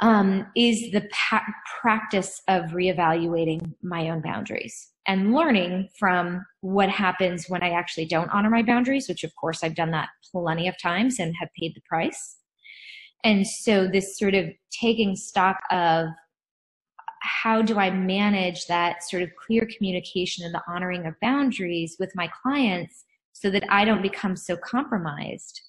[0.00, 1.46] um, is the pa-
[1.80, 8.30] practice of reevaluating my own boundaries and learning from what happens when I actually don't
[8.30, 11.74] honor my boundaries, which of course I've done that plenty of times and have paid
[11.74, 12.36] the price.
[13.24, 16.08] And so this sort of taking stock of
[17.22, 22.12] how do I manage that sort of clear communication and the honoring of boundaries with
[22.14, 25.60] my clients so that I don't become so compromised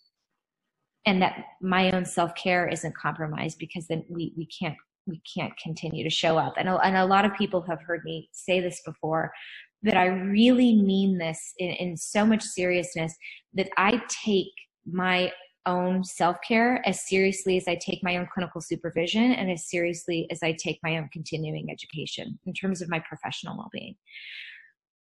[1.08, 4.76] and that my own self-care isn't compromised because then we, we can't
[5.08, 6.56] we can't continue to show up.
[6.58, 9.31] And a, and a lot of people have heard me say this before
[9.84, 13.15] that i really mean this in, in so much seriousness
[13.54, 14.52] that i take
[14.86, 15.31] my
[15.65, 20.40] own self-care as seriously as i take my own clinical supervision and as seriously as
[20.42, 23.96] i take my own continuing education in terms of my professional well-being.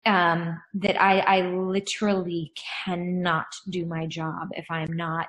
[0.06, 2.52] Um, that I, I literally
[2.84, 5.28] cannot do my job if i'm not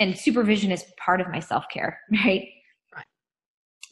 [0.00, 2.48] and supervision is part of my self care, right?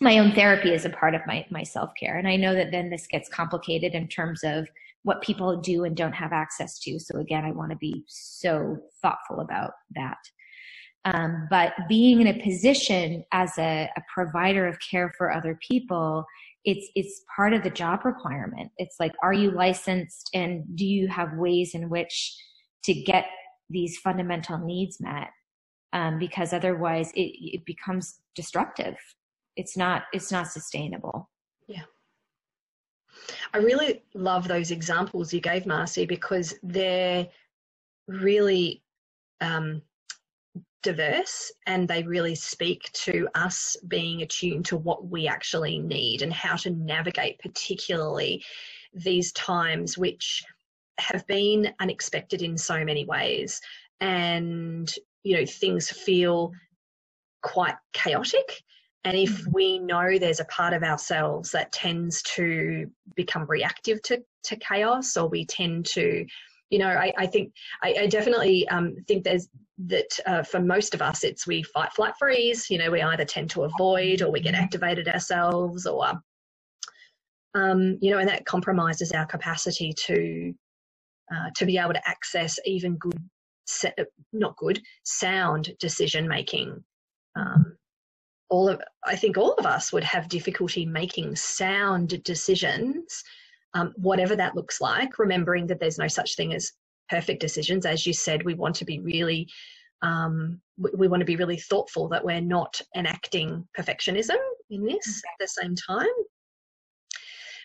[0.01, 2.71] my own therapy is a part of my my self care, and I know that
[2.71, 4.69] then this gets complicated in terms of
[5.03, 6.99] what people do and don't have access to.
[6.99, 10.19] So again, I want to be so thoughtful about that.
[11.05, 16.25] Um, but being in a position as a, a provider of care for other people,
[16.65, 18.71] it's it's part of the job requirement.
[18.79, 22.37] It's like, are you licensed, and do you have ways in which
[22.85, 23.27] to get
[23.71, 25.29] these fundamental needs met?
[25.93, 28.97] Um, because otherwise, it, it becomes destructive.
[29.57, 31.31] It's not it's not sustainable.
[31.67, 31.85] Yeah.
[33.55, 37.27] I really love those examples you gave, Marci, because they're
[38.07, 38.83] really
[39.41, 39.83] um,
[40.83, 46.33] diverse and they really speak to us being attuned to what we actually need and
[46.33, 48.45] how to navigate, particularly
[48.95, 50.45] these times which
[50.99, 53.61] have been unexpected in so many ways.
[54.01, 54.93] And,
[55.25, 56.53] you know, things feel
[57.43, 58.63] quite chaotic.
[59.05, 59.51] And if mm-hmm.
[59.53, 65.17] we know there's a part of ourselves that tends to become reactive to, to chaos,
[65.17, 66.27] or we tend to
[66.71, 67.53] you know, I, I think
[67.83, 69.49] I, I definitely um, think there's
[69.87, 72.69] that uh, for most of us, it's we fight, flight, freeze.
[72.69, 74.65] You know, we either tend to avoid or we get mm-hmm.
[74.65, 76.13] activated ourselves, or
[77.55, 80.55] um, you know, and that compromises our capacity to
[81.33, 83.19] uh, to be able to access even good,
[84.33, 86.83] not good, sound decision making.
[87.37, 87.77] Um,
[88.51, 93.23] all of, I think all of us would have difficulty making sound decisions
[93.75, 96.73] um, whatever that looks like, remembering that there's no such thing as
[97.09, 97.87] perfect decisions.
[97.87, 99.49] As you said, we want to be really,
[100.03, 104.37] um, we, we, want to be really thoughtful that we're not enacting perfectionism
[104.71, 105.29] in this mm-hmm.
[105.29, 106.07] at the same time.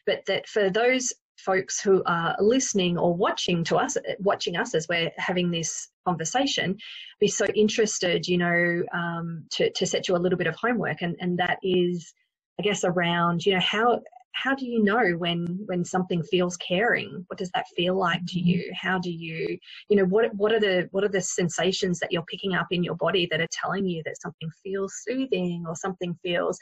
[0.06, 1.14] But that for those
[1.46, 6.78] folks who are listening or watching to us, watching us as we're having this conversation,
[7.20, 11.02] be so interested, you know, um, to, to set you a little bit of homework.
[11.02, 12.14] And, and that is,
[12.60, 14.02] I guess, around, you know, how,
[14.34, 18.40] how do you know when when something feels caring what does that feel like to
[18.40, 18.88] you mm-hmm.
[18.88, 19.58] how do you
[19.90, 22.84] you know what what are the what are the sensations that you're picking up in
[22.84, 26.60] your body that are telling you that something feels soothing or something feels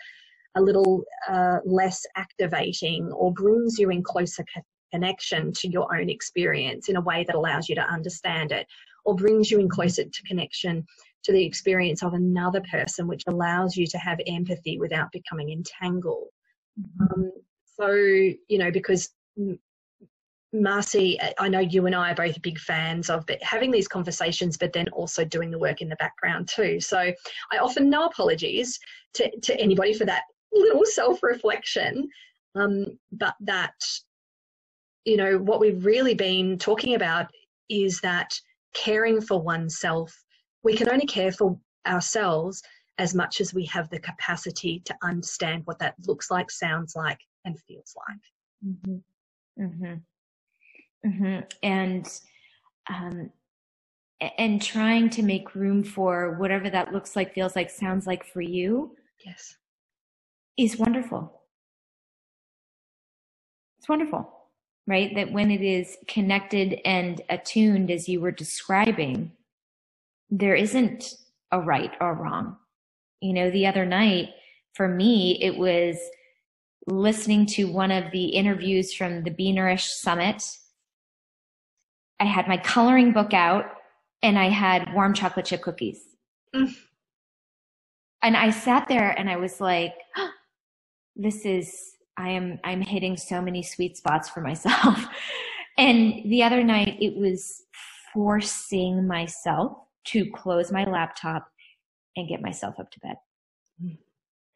[0.56, 4.44] a little uh, less activating or brings you in closer
[4.92, 8.68] connection to your own experience in a way that allows you to understand it
[9.06, 10.86] or brings you in closer to connection
[11.24, 16.28] to the experience of another person which allows you to have empathy without becoming entangled
[17.00, 17.32] um,
[17.80, 19.10] so, you know, because
[20.54, 24.58] Marci, I know you and I are both big fans of but having these conversations,
[24.58, 26.80] but then also doing the work in the background too.
[26.80, 28.80] So I often no apologies
[29.16, 32.08] to, to anybody for that little self reflection.
[32.56, 33.74] Um, but that,
[35.06, 37.28] you know, what we've really been talking about
[37.70, 38.34] is that
[38.74, 40.14] caring for oneself,
[40.64, 42.62] we can only care for ourselves
[42.98, 47.20] as much as we have the capacity to understand what that looks like, sounds like,
[47.46, 48.20] and feels like.
[48.66, 49.64] Mm-hmm.
[49.64, 51.10] Mm-hmm.
[51.10, 51.40] Mm-hmm.
[51.64, 52.08] And
[52.90, 53.32] um,
[54.38, 58.42] and trying to make room for whatever that looks like, feels like, sounds like for
[58.42, 58.96] you.
[59.26, 59.56] Yes,
[60.58, 61.42] is wonderful.
[63.80, 64.32] It's wonderful,
[64.88, 65.14] right?
[65.16, 69.32] That when it is connected and attuned, as you were describing,
[70.30, 71.14] there isn't
[71.52, 72.58] a right or wrong.
[73.22, 74.30] You know, the other night
[74.74, 75.98] for me, it was
[76.88, 80.44] listening to one of the interviews from the Be Nourished Summit.
[82.20, 83.66] I had my coloring book out
[84.22, 86.02] and I had warm chocolate chip cookies.
[86.56, 86.74] Mm.
[88.22, 90.30] And I sat there and I was like, oh,
[91.16, 95.06] this is, I am, I'm hitting so many sweet spots for myself.
[95.78, 97.64] and the other night it was
[98.14, 101.48] forcing myself to close my laptop
[102.16, 103.16] and get myself up to bed.
[103.84, 103.98] Mm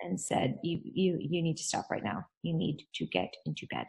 [0.01, 2.26] and said, "You you you need to stop right now.
[2.43, 3.88] You need to get into bed."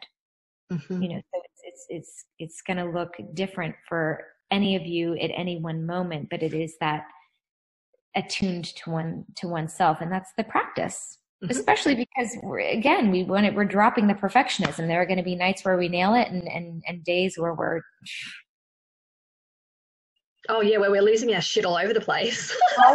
[0.71, 1.01] Mm-hmm.
[1.01, 5.15] You know, so it's it's it's it's going to look different for any of you
[5.15, 7.03] at any one moment, but it is that
[8.15, 11.19] attuned to one to oneself, and that's the practice.
[11.43, 11.51] Mm-hmm.
[11.51, 14.87] Especially because we're, again, we want it, we're dropping the perfectionism.
[14.87, 17.53] There are going to be nights where we nail it, and and and days where
[17.53, 17.81] we're
[20.49, 22.55] Oh yeah, where we're losing our shit all over the place.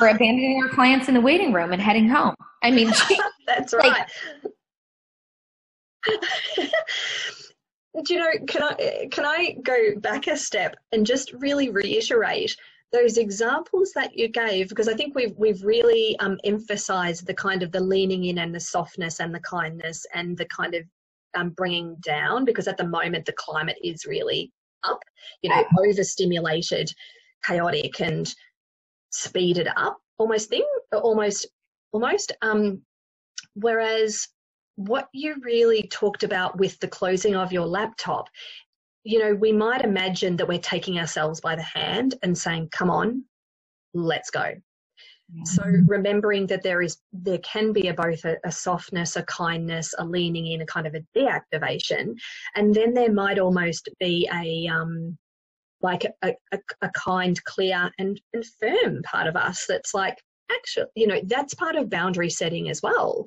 [0.00, 2.34] we're abandoning our clients in the waiting room and heading home.
[2.62, 2.92] I mean,
[3.46, 4.06] that's right.
[8.04, 8.30] Do you know?
[8.46, 12.56] Can I can I go back a step and just really reiterate
[12.92, 17.62] those examples that you gave because I think we've we've really um, emphasised the kind
[17.62, 20.84] of the leaning in and the softness and the kindness and the kind of
[21.34, 24.50] um, bringing down because at the moment the climate is really
[24.84, 25.00] up,
[25.42, 26.90] you know, overstimulated,
[27.44, 28.34] chaotic, and
[29.10, 31.46] speed it up almost thing, almost
[31.92, 32.32] almost.
[32.42, 32.82] Um,
[33.54, 34.28] whereas
[34.76, 38.28] what you really talked about with the closing of your laptop,
[39.08, 42.90] you know, we might imagine that we're taking ourselves by the hand and saying, come
[42.90, 43.24] on,
[43.94, 44.52] let's go.
[45.44, 49.94] So remembering that there is there can be a, both a, a, softness, a kindness,
[49.98, 52.14] a leaning in, a kind of a deactivation,
[52.54, 55.16] and then there might almost be a um,
[55.80, 60.18] like a, a, a kind, clear, and, and firm part of us that's like
[60.50, 63.24] actually, you know, that's part of boundary setting as well,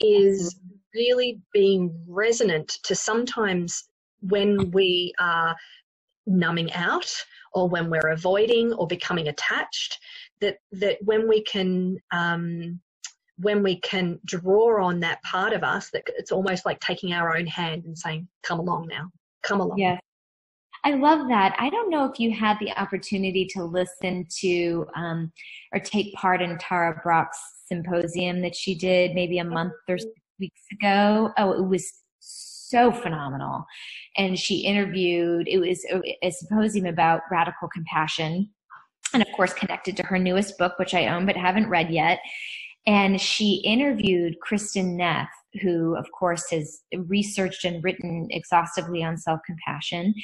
[0.00, 0.58] is
[0.94, 3.88] really being resonant to sometimes
[4.20, 5.56] when we are
[6.26, 7.10] numbing out
[7.52, 9.98] or when we're avoiding or becoming attached
[10.40, 12.80] that that when we can um,
[13.38, 17.36] when we can draw on that part of us that it's almost like taking our
[17.36, 19.10] own hand and saying come along now
[19.42, 20.00] come along yes
[20.84, 21.56] I love that.
[21.58, 25.32] I don't know if you had the opportunity to listen to um,
[25.74, 30.14] or take part in Tara Brach's symposium that she did maybe a month or six
[30.38, 31.32] weeks ago.
[31.36, 31.92] Oh, it was
[32.68, 33.64] so phenomenal.
[34.16, 35.84] And she interviewed, it was
[36.22, 38.50] a, symposium about radical compassion
[39.14, 42.20] and of course connected to her newest book, which I own but haven't read yet.
[42.86, 45.28] And she interviewed Kristin Neff,
[45.60, 50.14] who, of course, has researched and written exhaustively on self compassion.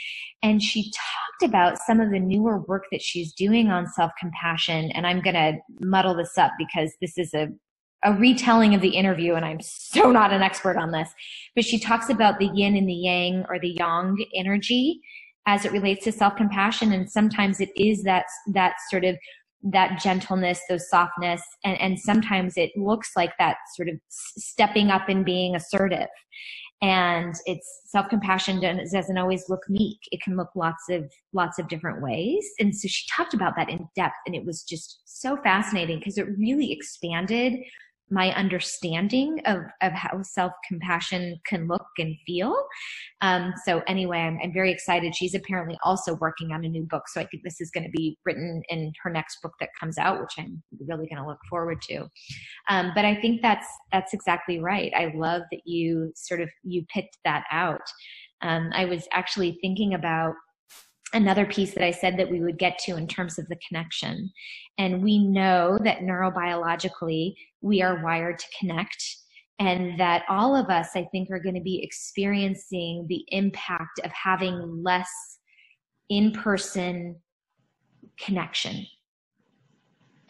[0.42, 4.90] And she talked about some of the newer work that she's doing on self compassion.
[4.92, 7.48] And I'm going to muddle this up because this is a
[8.04, 11.10] a retelling of the interview, and I'm so not an expert on this,
[11.54, 15.00] but she talks about the yin and the yang or the yang energy
[15.46, 16.92] as it relates to self-compassion.
[16.92, 19.16] And sometimes it is that, that sort of
[19.62, 25.08] that gentleness, those softness, and, and sometimes it looks like that sort of stepping up
[25.08, 26.08] and being assertive.
[26.82, 28.60] And it's self-compassion
[28.92, 29.96] doesn't always look meek.
[30.10, 32.44] It can look lots of lots of different ways.
[32.58, 36.18] And so she talked about that in depth, and it was just so fascinating because
[36.18, 37.54] it really expanded
[38.14, 42.54] my understanding of, of how self-compassion can look and feel.
[43.20, 45.16] Um, so anyway, I'm, I'm, very excited.
[45.16, 47.08] She's apparently also working on a new book.
[47.08, 49.98] So I think this is going to be written in her next book that comes
[49.98, 52.08] out, which I'm really going to look forward to.
[52.68, 54.92] Um, but I think that's, that's exactly right.
[54.94, 57.82] I love that you sort of, you picked that out.
[58.42, 60.34] Um, I was actually thinking about
[61.14, 64.30] another piece that I said that we would get to in terms of the connection.
[64.78, 69.02] And we know that neurobiologically, we are wired to connect
[69.60, 74.10] and that all of us, I think, are going to be experiencing the impact of
[74.10, 75.10] having less
[76.08, 77.16] in person
[78.18, 78.86] connection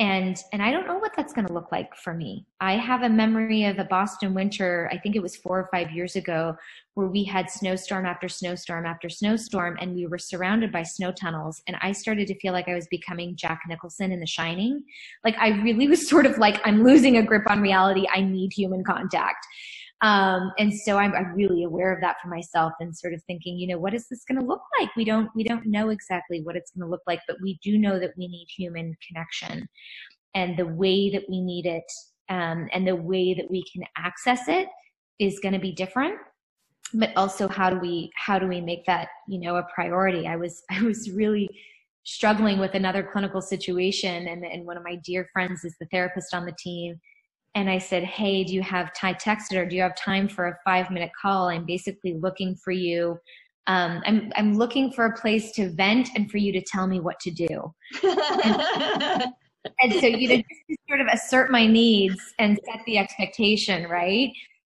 [0.01, 2.47] and and i don't know what that's going to look like for me.
[2.61, 5.91] I have a memory of a boston winter i think it was four or five
[5.93, 6.57] years ago
[6.95, 11.63] where we had snowstorm after snowstorm after snowstorm and we were surrounded by snow tunnels
[11.67, 14.83] and i started to feel like i was becoming jack nicholson in the shining.
[15.25, 18.07] Like i really was sort of like i'm losing a grip on reality.
[18.13, 19.47] I need human contact
[20.05, 23.57] um, and so I'm, I'm, really aware of that for myself and sort of thinking,
[23.57, 24.95] you know, what is this going to look like?
[24.97, 27.79] We don't, we don't know exactly what it's going to look like, but we do
[27.79, 29.67] know that we need human connection.
[30.35, 31.91] And the way that we need it,
[32.29, 34.69] um, and the way that we can access it
[35.19, 36.19] is going to be different.
[36.93, 40.29] But also how do we how do we make that you know a priority?
[40.29, 41.49] I was i was really
[42.05, 46.35] struggling with another clinical situation and, and one of my dear friends is the therapist
[46.35, 47.01] on the team
[47.55, 49.15] and I said, Hey, do you have time?
[49.15, 51.49] texted or do you have time for a five minute call?
[51.49, 53.19] I'm basically looking for you.
[53.67, 57.01] Um, I'm, I'm looking for a place to vent and for you to tell me
[57.01, 57.75] what to do.
[58.03, 59.25] and,
[59.81, 63.89] and so, you know, just to sort of assert my needs and set the expectation,
[63.89, 64.31] right?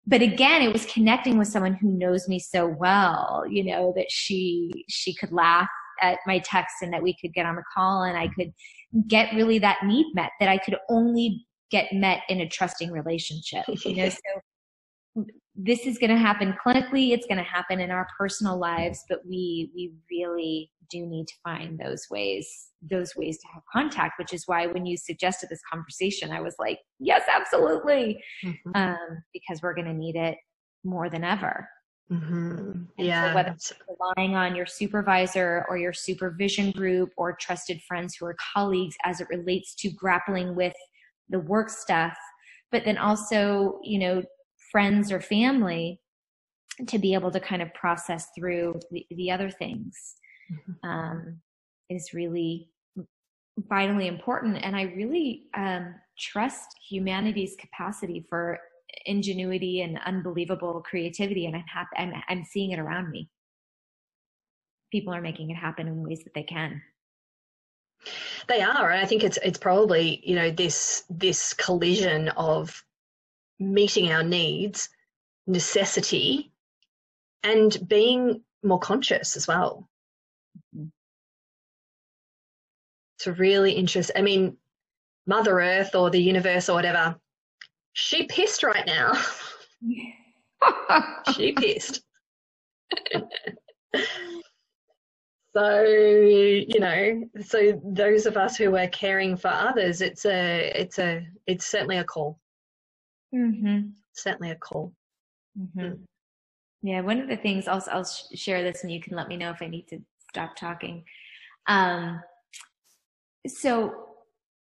[0.08, 4.10] But again, it was connecting with someone who knows me so well, you know, that
[4.10, 5.70] she, she could laugh
[6.02, 8.52] at my text and that we could get on the call and I could
[9.08, 13.64] get really that need met that I could only get met in a trusting relationship
[13.86, 14.10] you know
[15.16, 19.04] so this is going to happen clinically it's going to happen in our personal lives
[19.10, 24.18] but we we really do need to find those ways those ways to have contact
[24.18, 28.72] which is why when you suggested this conversation i was like yes absolutely mm-hmm.
[28.76, 28.98] um,
[29.34, 30.38] because we're going to need it
[30.84, 31.68] more than ever
[32.12, 32.84] mm-hmm.
[32.98, 38.16] yeah so whether it's relying on your supervisor or your supervision group or trusted friends
[38.16, 40.74] who are colleagues as it relates to grappling with
[41.30, 42.18] the work stuff,
[42.72, 44.24] but then also, you know,
[44.72, 46.00] friends or family
[46.88, 50.16] to be able to kind of process through the, the other things
[50.52, 50.90] mm-hmm.
[50.90, 51.40] um,
[51.90, 52.70] is really
[53.68, 54.58] vitally important.
[54.64, 58.60] And I really um, trust humanity's capacity for
[59.06, 61.46] ingenuity and unbelievable creativity.
[61.46, 63.30] And I'm happy, I'm, I'm seeing it around me.
[64.92, 66.82] People are making it happen in ways that they can.
[68.48, 72.84] They are, and I think it's it's probably you know this this collision of
[73.60, 74.90] meeting our needs,
[75.48, 76.52] necessity,
[77.44, 79.88] and being more conscious as well.
[80.76, 80.88] Mm-hmm.
[83.18, 84.16] It's really interesting.
[84.18, 84.58] I mean,
[85.28, 87.16] Mother Earth or the universe or whatever,
[87.94, 89.14] she pissed right now.
[91.36, 92.02] she pissed.
[95.56, 101.00] so you know so those of us who are caring for others it's a it's
[101.00, 102.40] a it's certainly a call
[103.34, 103.88] mm-hmm.
[104.14, 104.94] certainly a call
[105.60, 105.80] mm-hmm.
[105.80, 106.00] mm.
[106.84, 109.50] yeah one of the things i'll, I'll share this and you can let me know
[109.50, 111.04] if i need to stop talking
[111.68, 112.22] um,
[113.48, 114.08] so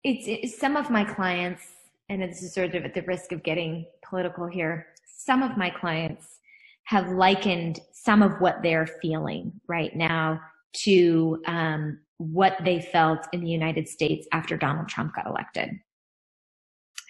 [0.05, 1.63] it's, it's some of my clients
[2.09, 5.71] and this is sort of at the risk of getting political here some of my
[5.71, 6.41] clients
[6.85, 10.39] have likened some of what they're feeling right now
[10.83, 15.71] to um, what they felt in the United States after Donald Trump got elected.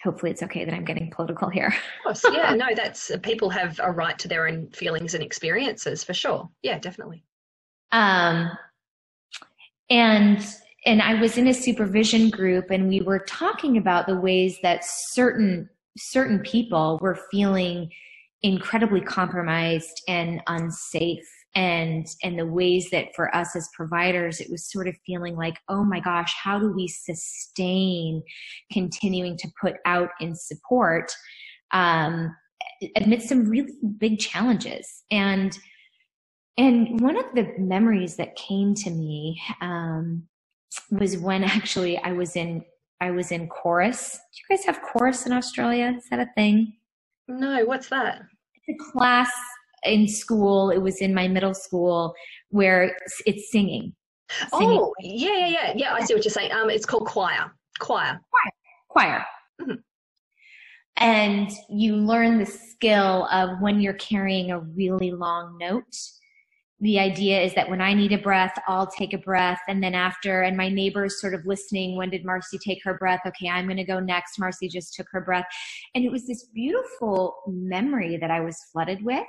[0.03, 1.67] Hopefully, it's okay that I'm getting political here.
[1.67, 6.03] of course, yeah, no, that's people have a right to their own feelings and experiences
[6.03, 6.49] for sure.
[6.61, 7.23] Yeah, definitely.
[7.91, 8.51] Um,
[9.89, 10.45] and
[10.85, 14.81] and I was in a supervision group, and we were talking about the ways that
[14.83, 17.89] certain certain people were feeling
[18.43, 24.69] incredibly compromised and unsafe and and the ways that for us as providers it was
[24.69, 28.21] sort of feeling like oh my gosh how do we sustain
[28.71, 31.11] continuing to put out in support
[31.71, 32.35] um,
[32.97, 35.57] amidst some really big challenges and
[36.57, 40.23] and one of the memories that came to me um,
[40.91, 42.63] was when actually I was in
[43.01, 44.13] I was in chorus.
[44.13, 45.93] Do you guys have chorus in Australia?
[45.97, 46.73] Is that a thing?
[47.27, 48.21] No, what's that?
[48.67, 49.31] It's a class
[49.85, 50.69] in school.
[50.69, 52.13] It was in my middle school
[52.49, 53.93] where it's singing.
[54.57, 54.79] singing.
[54.79, 55.93] Oh, yeah, yeah, yeah, yeah.
[55.93, 56.51] I see what you're saying.
[56.51, 57.51] Um, it's called choir.
[57.79, 58.19] Choir.
[58.31, 58.51] Choir.
[58.89, 59.25] Choir.
[59.61, 59.73] Mm-hmm.
[60.97, 65.93] And you learn the skill of when you're carrying a really long note
[66.81, 69.59] the idea is that when I need a breath, I'll take a breath.
[69.67, 73.21] And then after, and my neighbor's sort of listening, when did Marci take her breath?
[73.25, 74.37] Okay, I'm going to go next.
[74.39, 75.45] Marci just took her breath.
[75.93, 79.23] And it was this beautiful memory that I was flooded with.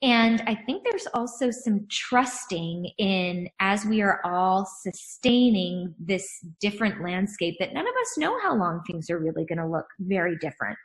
[0.00, 6.28] And I think there's also some trusting in as we are all sustaining this
[6.60, 9.86] different landscape that none of us know how long things are really going to look
[9.98, 10.78] very different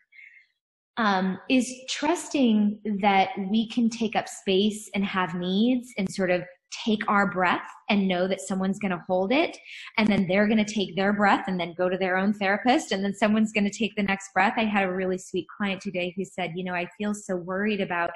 [0.97, 6.43] um, is trusting that we can take up space and have needs and sort of
[6.85, 9.55] take our breath and know that someone's going to hold it
[9.97, 12.91] and then they're going to take their breath and then go to their own therapist
[12.91, 14.53] and then someone's going to take the next breath.
[14.57, 17.81] I had a really sweet client today who said you know i feel so worried
[17.81, 18.09] about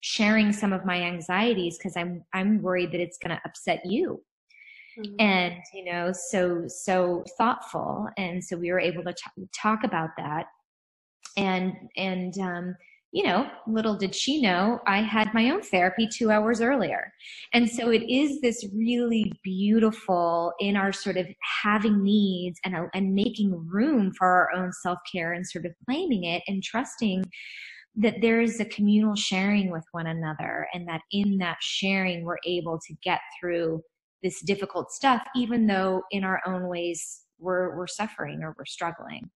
[0.00, 4.22] sharing some of my anxieties because i'm i'm worried that it's going to upset you.
[4.98, 5.14] Mm-hmm.
[5.20, 8.08] and you know so so thoughtful.
[8.18, 10.46] And so we were able to t- talk about that.
[11.36, 12.74] And and um,
[13.12, 17.12] you know little did she know i had my own therapy two hours earlier.
[17.54, 21.26] And so it is this really beautiful in our sort of
[21.62, 26.42] having needs and, and making room for our own self-care and sort of claiming it
[26.48, 27.24] and trusting
[27.96, 32.38] that there is a communal sharing with one another and that in that sharing we're
[32.46, 33.82] able to get through
[34.22, 39.30] this difficult stuff even though in our own ways we're we're suffering or we're struggling.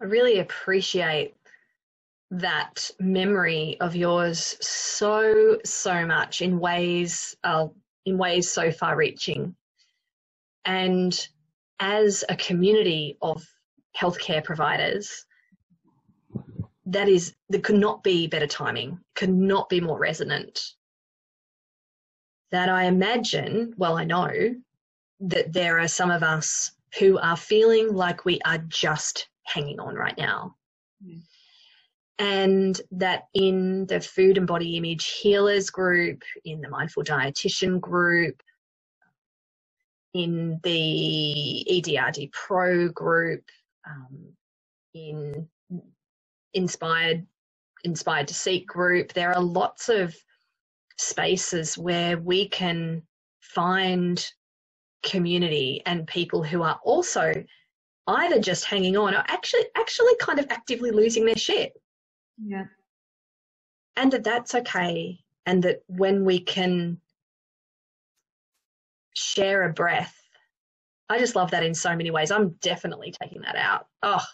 [0.00, 1.34] I really appreciate
[2.30, 7.66] that memory of yours so so much in ways uh,
[8.06, 9.54] in ways so far reaching.
[10.64, 11.28] And
[11.80, 13.44] as a community of
[13.98, 15.26] healthcare providers
[16.90, 20.60] that is there could not be better timing could not be more resonant
[22.50, 24.30] that i imagine well i know
[25.20, 29.94] that there are some of us who are feeling like we are just hanging on
[29.94, 30.56] right now.
[31.04, 31.22] Mm.
[32.18, 38.42] And that in the food and body image healers group, in the mindful dietitian group,
[40.12, 43.44] in the EDRD Pro group,
[43.88, 44.34] um,
[44.92, 45.48] in
[46.54, 47.26] inspired
[47.84, 50.14] inspired to seek group, there are lots of
[50.98, 53.02] spaces where we can
[53.40, 54.30] find
[55.02, 57.32] community and people who are also
[58.06, 61.72] either just hanging on or actually actually kind of actively losing their shit.
[62.42, 62.64] Yeah.
[63.96, 65.18] And that that's okay.
[65.46, 67.00] And that when we can
[69.14, 70.14] share a breath,
[71.08, 72.30] I just love that in so many ways.
[72.30, 73.86] I'm definitely taking that out.
[74.02, 74.24] Oh,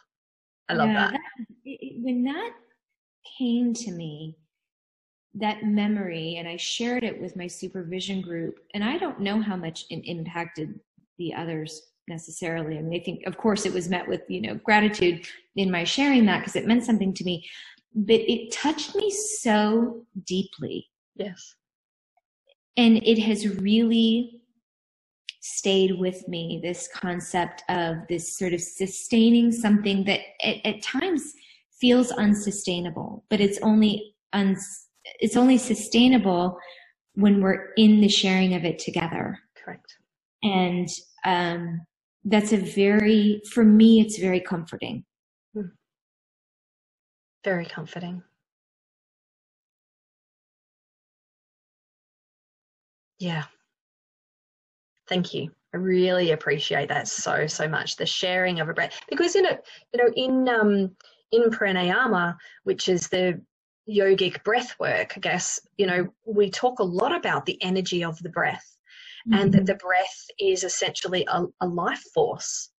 [0.68, 1.20] I love yeah, that.
[1.64, 1.78] that.
[2.02, 2.52] When that
[3.38, 4.36] came to me,
[5.34, 8.58] that memory and I shared it with my supervision group.
[8.74, 10.80] And I don't know how much it impacted
[11.18, 12.78] the others necessarily.
[12.78, 15.84] I mean, I think, of course, it was met with, you know, gratitude in my
[15.84, 17.46] sharing that because it meant something to me.
[17.94, 20.88] But it touched me so deeply.
[21.16, 21.54] Yes.
[22.76, 24.42] And it has really
[25.46, 31.32] stayed with me this concept of this sort of sustaining something that at, at times
[31.80, 34.88] feels unsustainable, but it's only uns-
[35.20, 36.58] it's only sustainable
[37.14, 39.38] when we're in the sharing of it together.
[39.56, 39.96] Correct.
[40.42, 40.88] And
[41.24, 41.86] um,
[42.24, 45.04] that's a very, for me, it's very comforting.
[45.54, 45.68] Hmm.
[47.44, 48.22] Very comforting.
[53.18, 53.44] Yeah.
[55.08, 55.50] Thank you.
[55.74, 57.96] I really appreciate that so so much.
[57.96, 60.96] The sharing of a breath, because in it, you know, in um,
[61.32, 63.40] in pranayama, which is the
[63.88, 68.18] yogic breath work, I guess, you know, we talk a lot about the energy of
[68.22, 68.76] the breath
[69.28, 69.40] mm-hmm.
[69.40, 69.64] and that mm-hmm.
[69.66, 72.70] the breath is essentially a, a life force.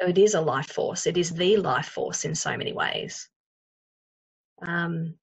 [0.00, 1.06] It is a life force.
[1.06, 3.28] It is the life force in so many ways.
[4.66, 5.14] Um,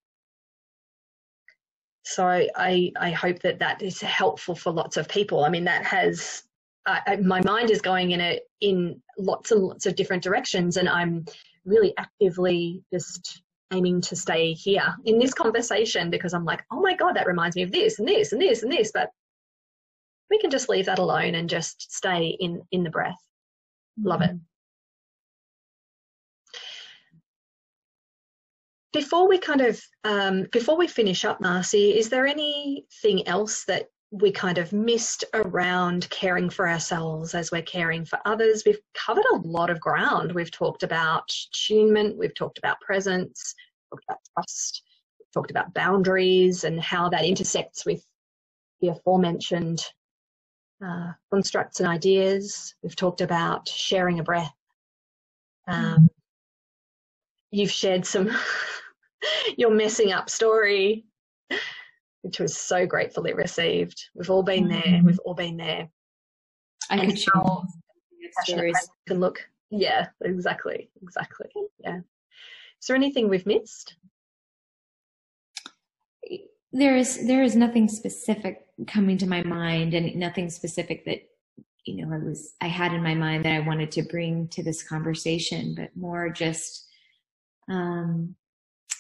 [2.10, 5.46] so I, I hope that that is helpful for lots of people.
[5.46, 6.44] I mean, that has
[6.88, 10.90] I, my mind is going in a in lots and lots of different directions, and
[10.90, 11.26] I'm
[11.66, 16.96] really actively just aiming to stay here in this conversation because I'm like, oh my
[16.96, 19.12] god, that reminds me of this and this and this and this, but
[20.32, 23.22] we can just leave that alone and just stay in in the breath.
[24.02, 24.32] Love it.
[24.32, 24.38] Mm-hmm.
[28.92, 33.88] Before we kind of um, before we finish up, Marci, is there anything else that
[34.12, 38.64] we kind of missed around caring for ourselves as we're caring for others?
[38.66, 40.32] We've covered a lot of ground.
[40.32, 43.54] We've talked about attunement, we've talked about presence,
[43.92, 44.84] talked about trust,
[45.34, 48.04] talked about boundaries and how that intersects with
[48.82, 49.86] the aforementioned
[50.84, 52.74] uh, constructs and ideas.
[52.82, 54.54] We've talked about sharing a breath.
[55.68, 56.10] Um,
[57.52, 58.30] you've shared some
[59.58, 61.06] your messing up story,
[62.22, 64.02] which was so gratefully received.
[64.16, 64.82] We've all been there.
[64.82, 65.08] Mm-hmm.
[65.08, 65.90] We've all been there.
[66.90, 67.64] I and could how
[68.44, 69.40] stories can look.
[69.70, 71.50] Yeah, exactly, exactly.
[71.80, 71.98] Yeah.
[71.98, 73.96] Is there anything we've missed?
[76.72, 81.22] There is there is nothing specific coming to my mind, and nothing specific that
[81.86, 84.64] you know I was I had in my mind that I wanted to bring to
[84.64, 86.89] this conversation, but more just
[87.70, 88.36] um,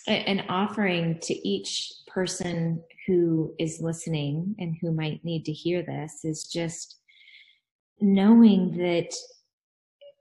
[0.07, 6.23] an offering to each person who is listening and who might need to hear this
[6.23, 6.97] is just
[7.99, 9.13] knowing that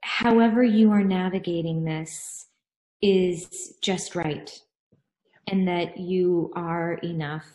[0.01, 2.47] however you are navigating this
[3.01, 4.59] is just right
[5.47, 7.47] and that you are enough.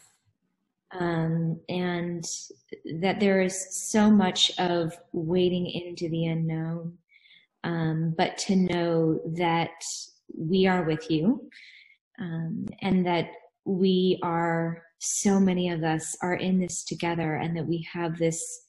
[0.99, 2.25] Um, and
[3.01, 6.97] that there is so much of wading into the unknown
[7.65, 9.83] um, but to know that
[10.33, 11.49] we are with you
[12.21, 13.31] um, and that
[13.65, 18.67] we are so many of us are in this together and that we have this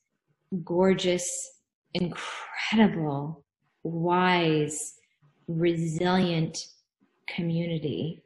[0.63, 1.51] gorgeous
[1.93, 3.43] incredible
[3.83, 4.95] wise
[5.47, 6.67] resilient
[7.27, 8.21] community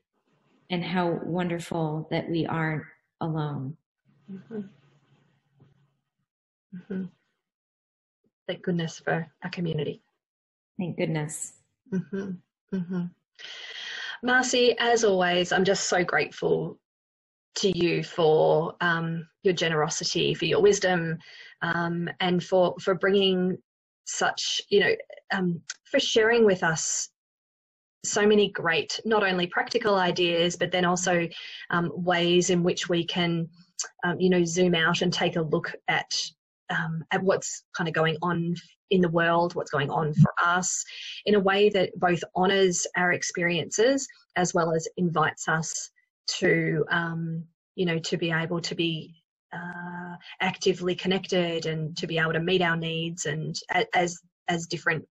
[0.70, 2.84] and how wonderful that we aren't
[3.22, 3.76] alone
[4.32, 4.62] mm-hmm.
[6.76, 7.04] Mm-hmm.
[8.48, 10.02] thank goodness for our community
[10.78, 11.54] thank goodness
[11.94, 13.06] mm-hmm.
[14.26, 16.78] Marci, as always, I'm just so grateful
[17.56, 21.18] to you for um, your generosity, for your wisdom,
[21.62, 23.58] um, and for for bringing
[24.06, 24.96] such, you know,
[25.34, 27.10] um, for sharing with us
[28.06, 31.28] so many great, not only practical ideas, but then also
[31.70, 33.48] um, ways in which we can,
[34.04, 36.14] um, you know, zoom out and take a look at
[36.70, 38.56] um, at what's kind of going on
[38.92, 40.84] in the world, what's going on for us,
[41.26, 45.90] in a way that both honours our experiences as well as invites us
[46.28, 47.44] to, um,
[47.76, 49.16] you know, to be able to be
[49.54, 53.56] uh, actively connected and to be able to meet our needs and
[53.96, 55.06] as as different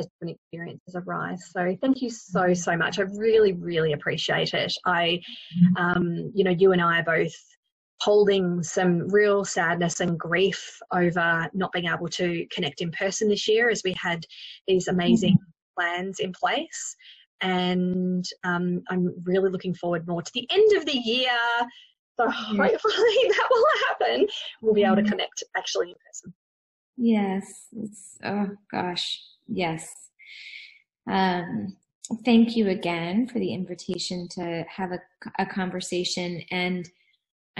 [0.00, 1.50] as different experiences arise.
[1.50, 2.98] So thank you so so much.
[2.98, 4.72] I really really appreciate it.
[4.86, 5.20] I,
[5.76, 7.34] um, you know, you and I are both
[8.00, 13.46] holding some real sadness and grief over not being able to connect in person this
[13.46, 14.24] year as we had
[14.66, 15.80] these amazing mm-hmm.
[15.80, 16.96] plans in place.
[17.42, 21.30] And um, I'm really looking forward more to the end of the year.
[22.18, 24.26] So hopefully that will happen.
[24.62, 26.34] We'll be able to connect actually in person.
[26.96, 27.66] Yes.
[27.72, 29.22] It's, oh gosh.
[29.46, 29.90] Yes.
[31.10, 31.76] Um,
[32.24, 35.00] thank you again for the invitation to have a,
[35.38, 36.42] a conversation.
[36.50, 36.88] And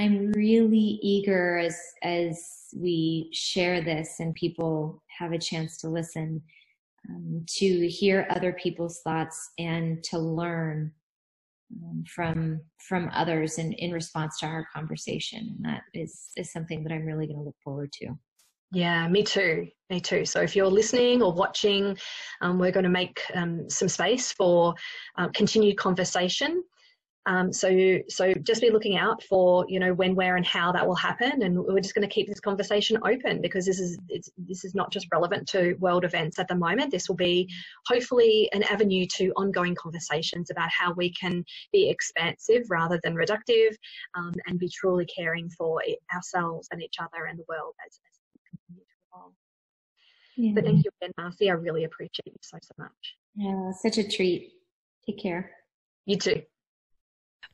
[0.00, 6.40] I'm really eager as, as we share this and people have a chance to listen
[7.10, 10.90] um, to hear other people's thoughts and to learn
[11.82, 15.54] um, from from others in, in response to our conversation.
[15.56, 18.18] And that is, is something that I'm really going to look forward to.
[18.72, 19.68] Yeah, me too.
[19.90, 20.24] Me too.
[20.24, 21.98] So if you're listening or watching,
[22.40, 24.74] um, we're going to make um, some space for
[25.18, 26.64] uh, continued conversation.
[27.26, 30.86] Um, so, so just be looking out for you know when, where, and how that
[30.86, 33.98] will happen, and we're just going to keep this conversation open because this is
[34.38, 36.90] this is not just relevant to world events at the moment.
[36.90, 37.48] This will be
[37.86, 43.74] hopefully an avenue to ongoing conversations about how we can be expansive rather than reductive,
[44.14, 45.82] um, and be truly caring for
[46.14, 49.32] ourselves and each other and the world as, as we continue to evolve.
[50.36, 50.52] Yeah.
[50.54, 51.50] But thank you again, Marci.
[51.50, 53.16] I really appreciate you so so much.
[53.36, 54.52] Yeah, such a treat.
[55.06, 55.50] Take care.
[56.06, 56.42] You too.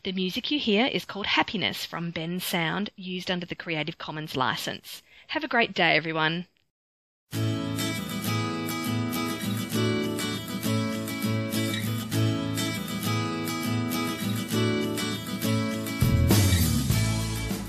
[0.03, 5.01] The music you hear is called Happiness from Bensound, used under the Creative Commons license.
[5.27, 6.47] Have a great day, everyone.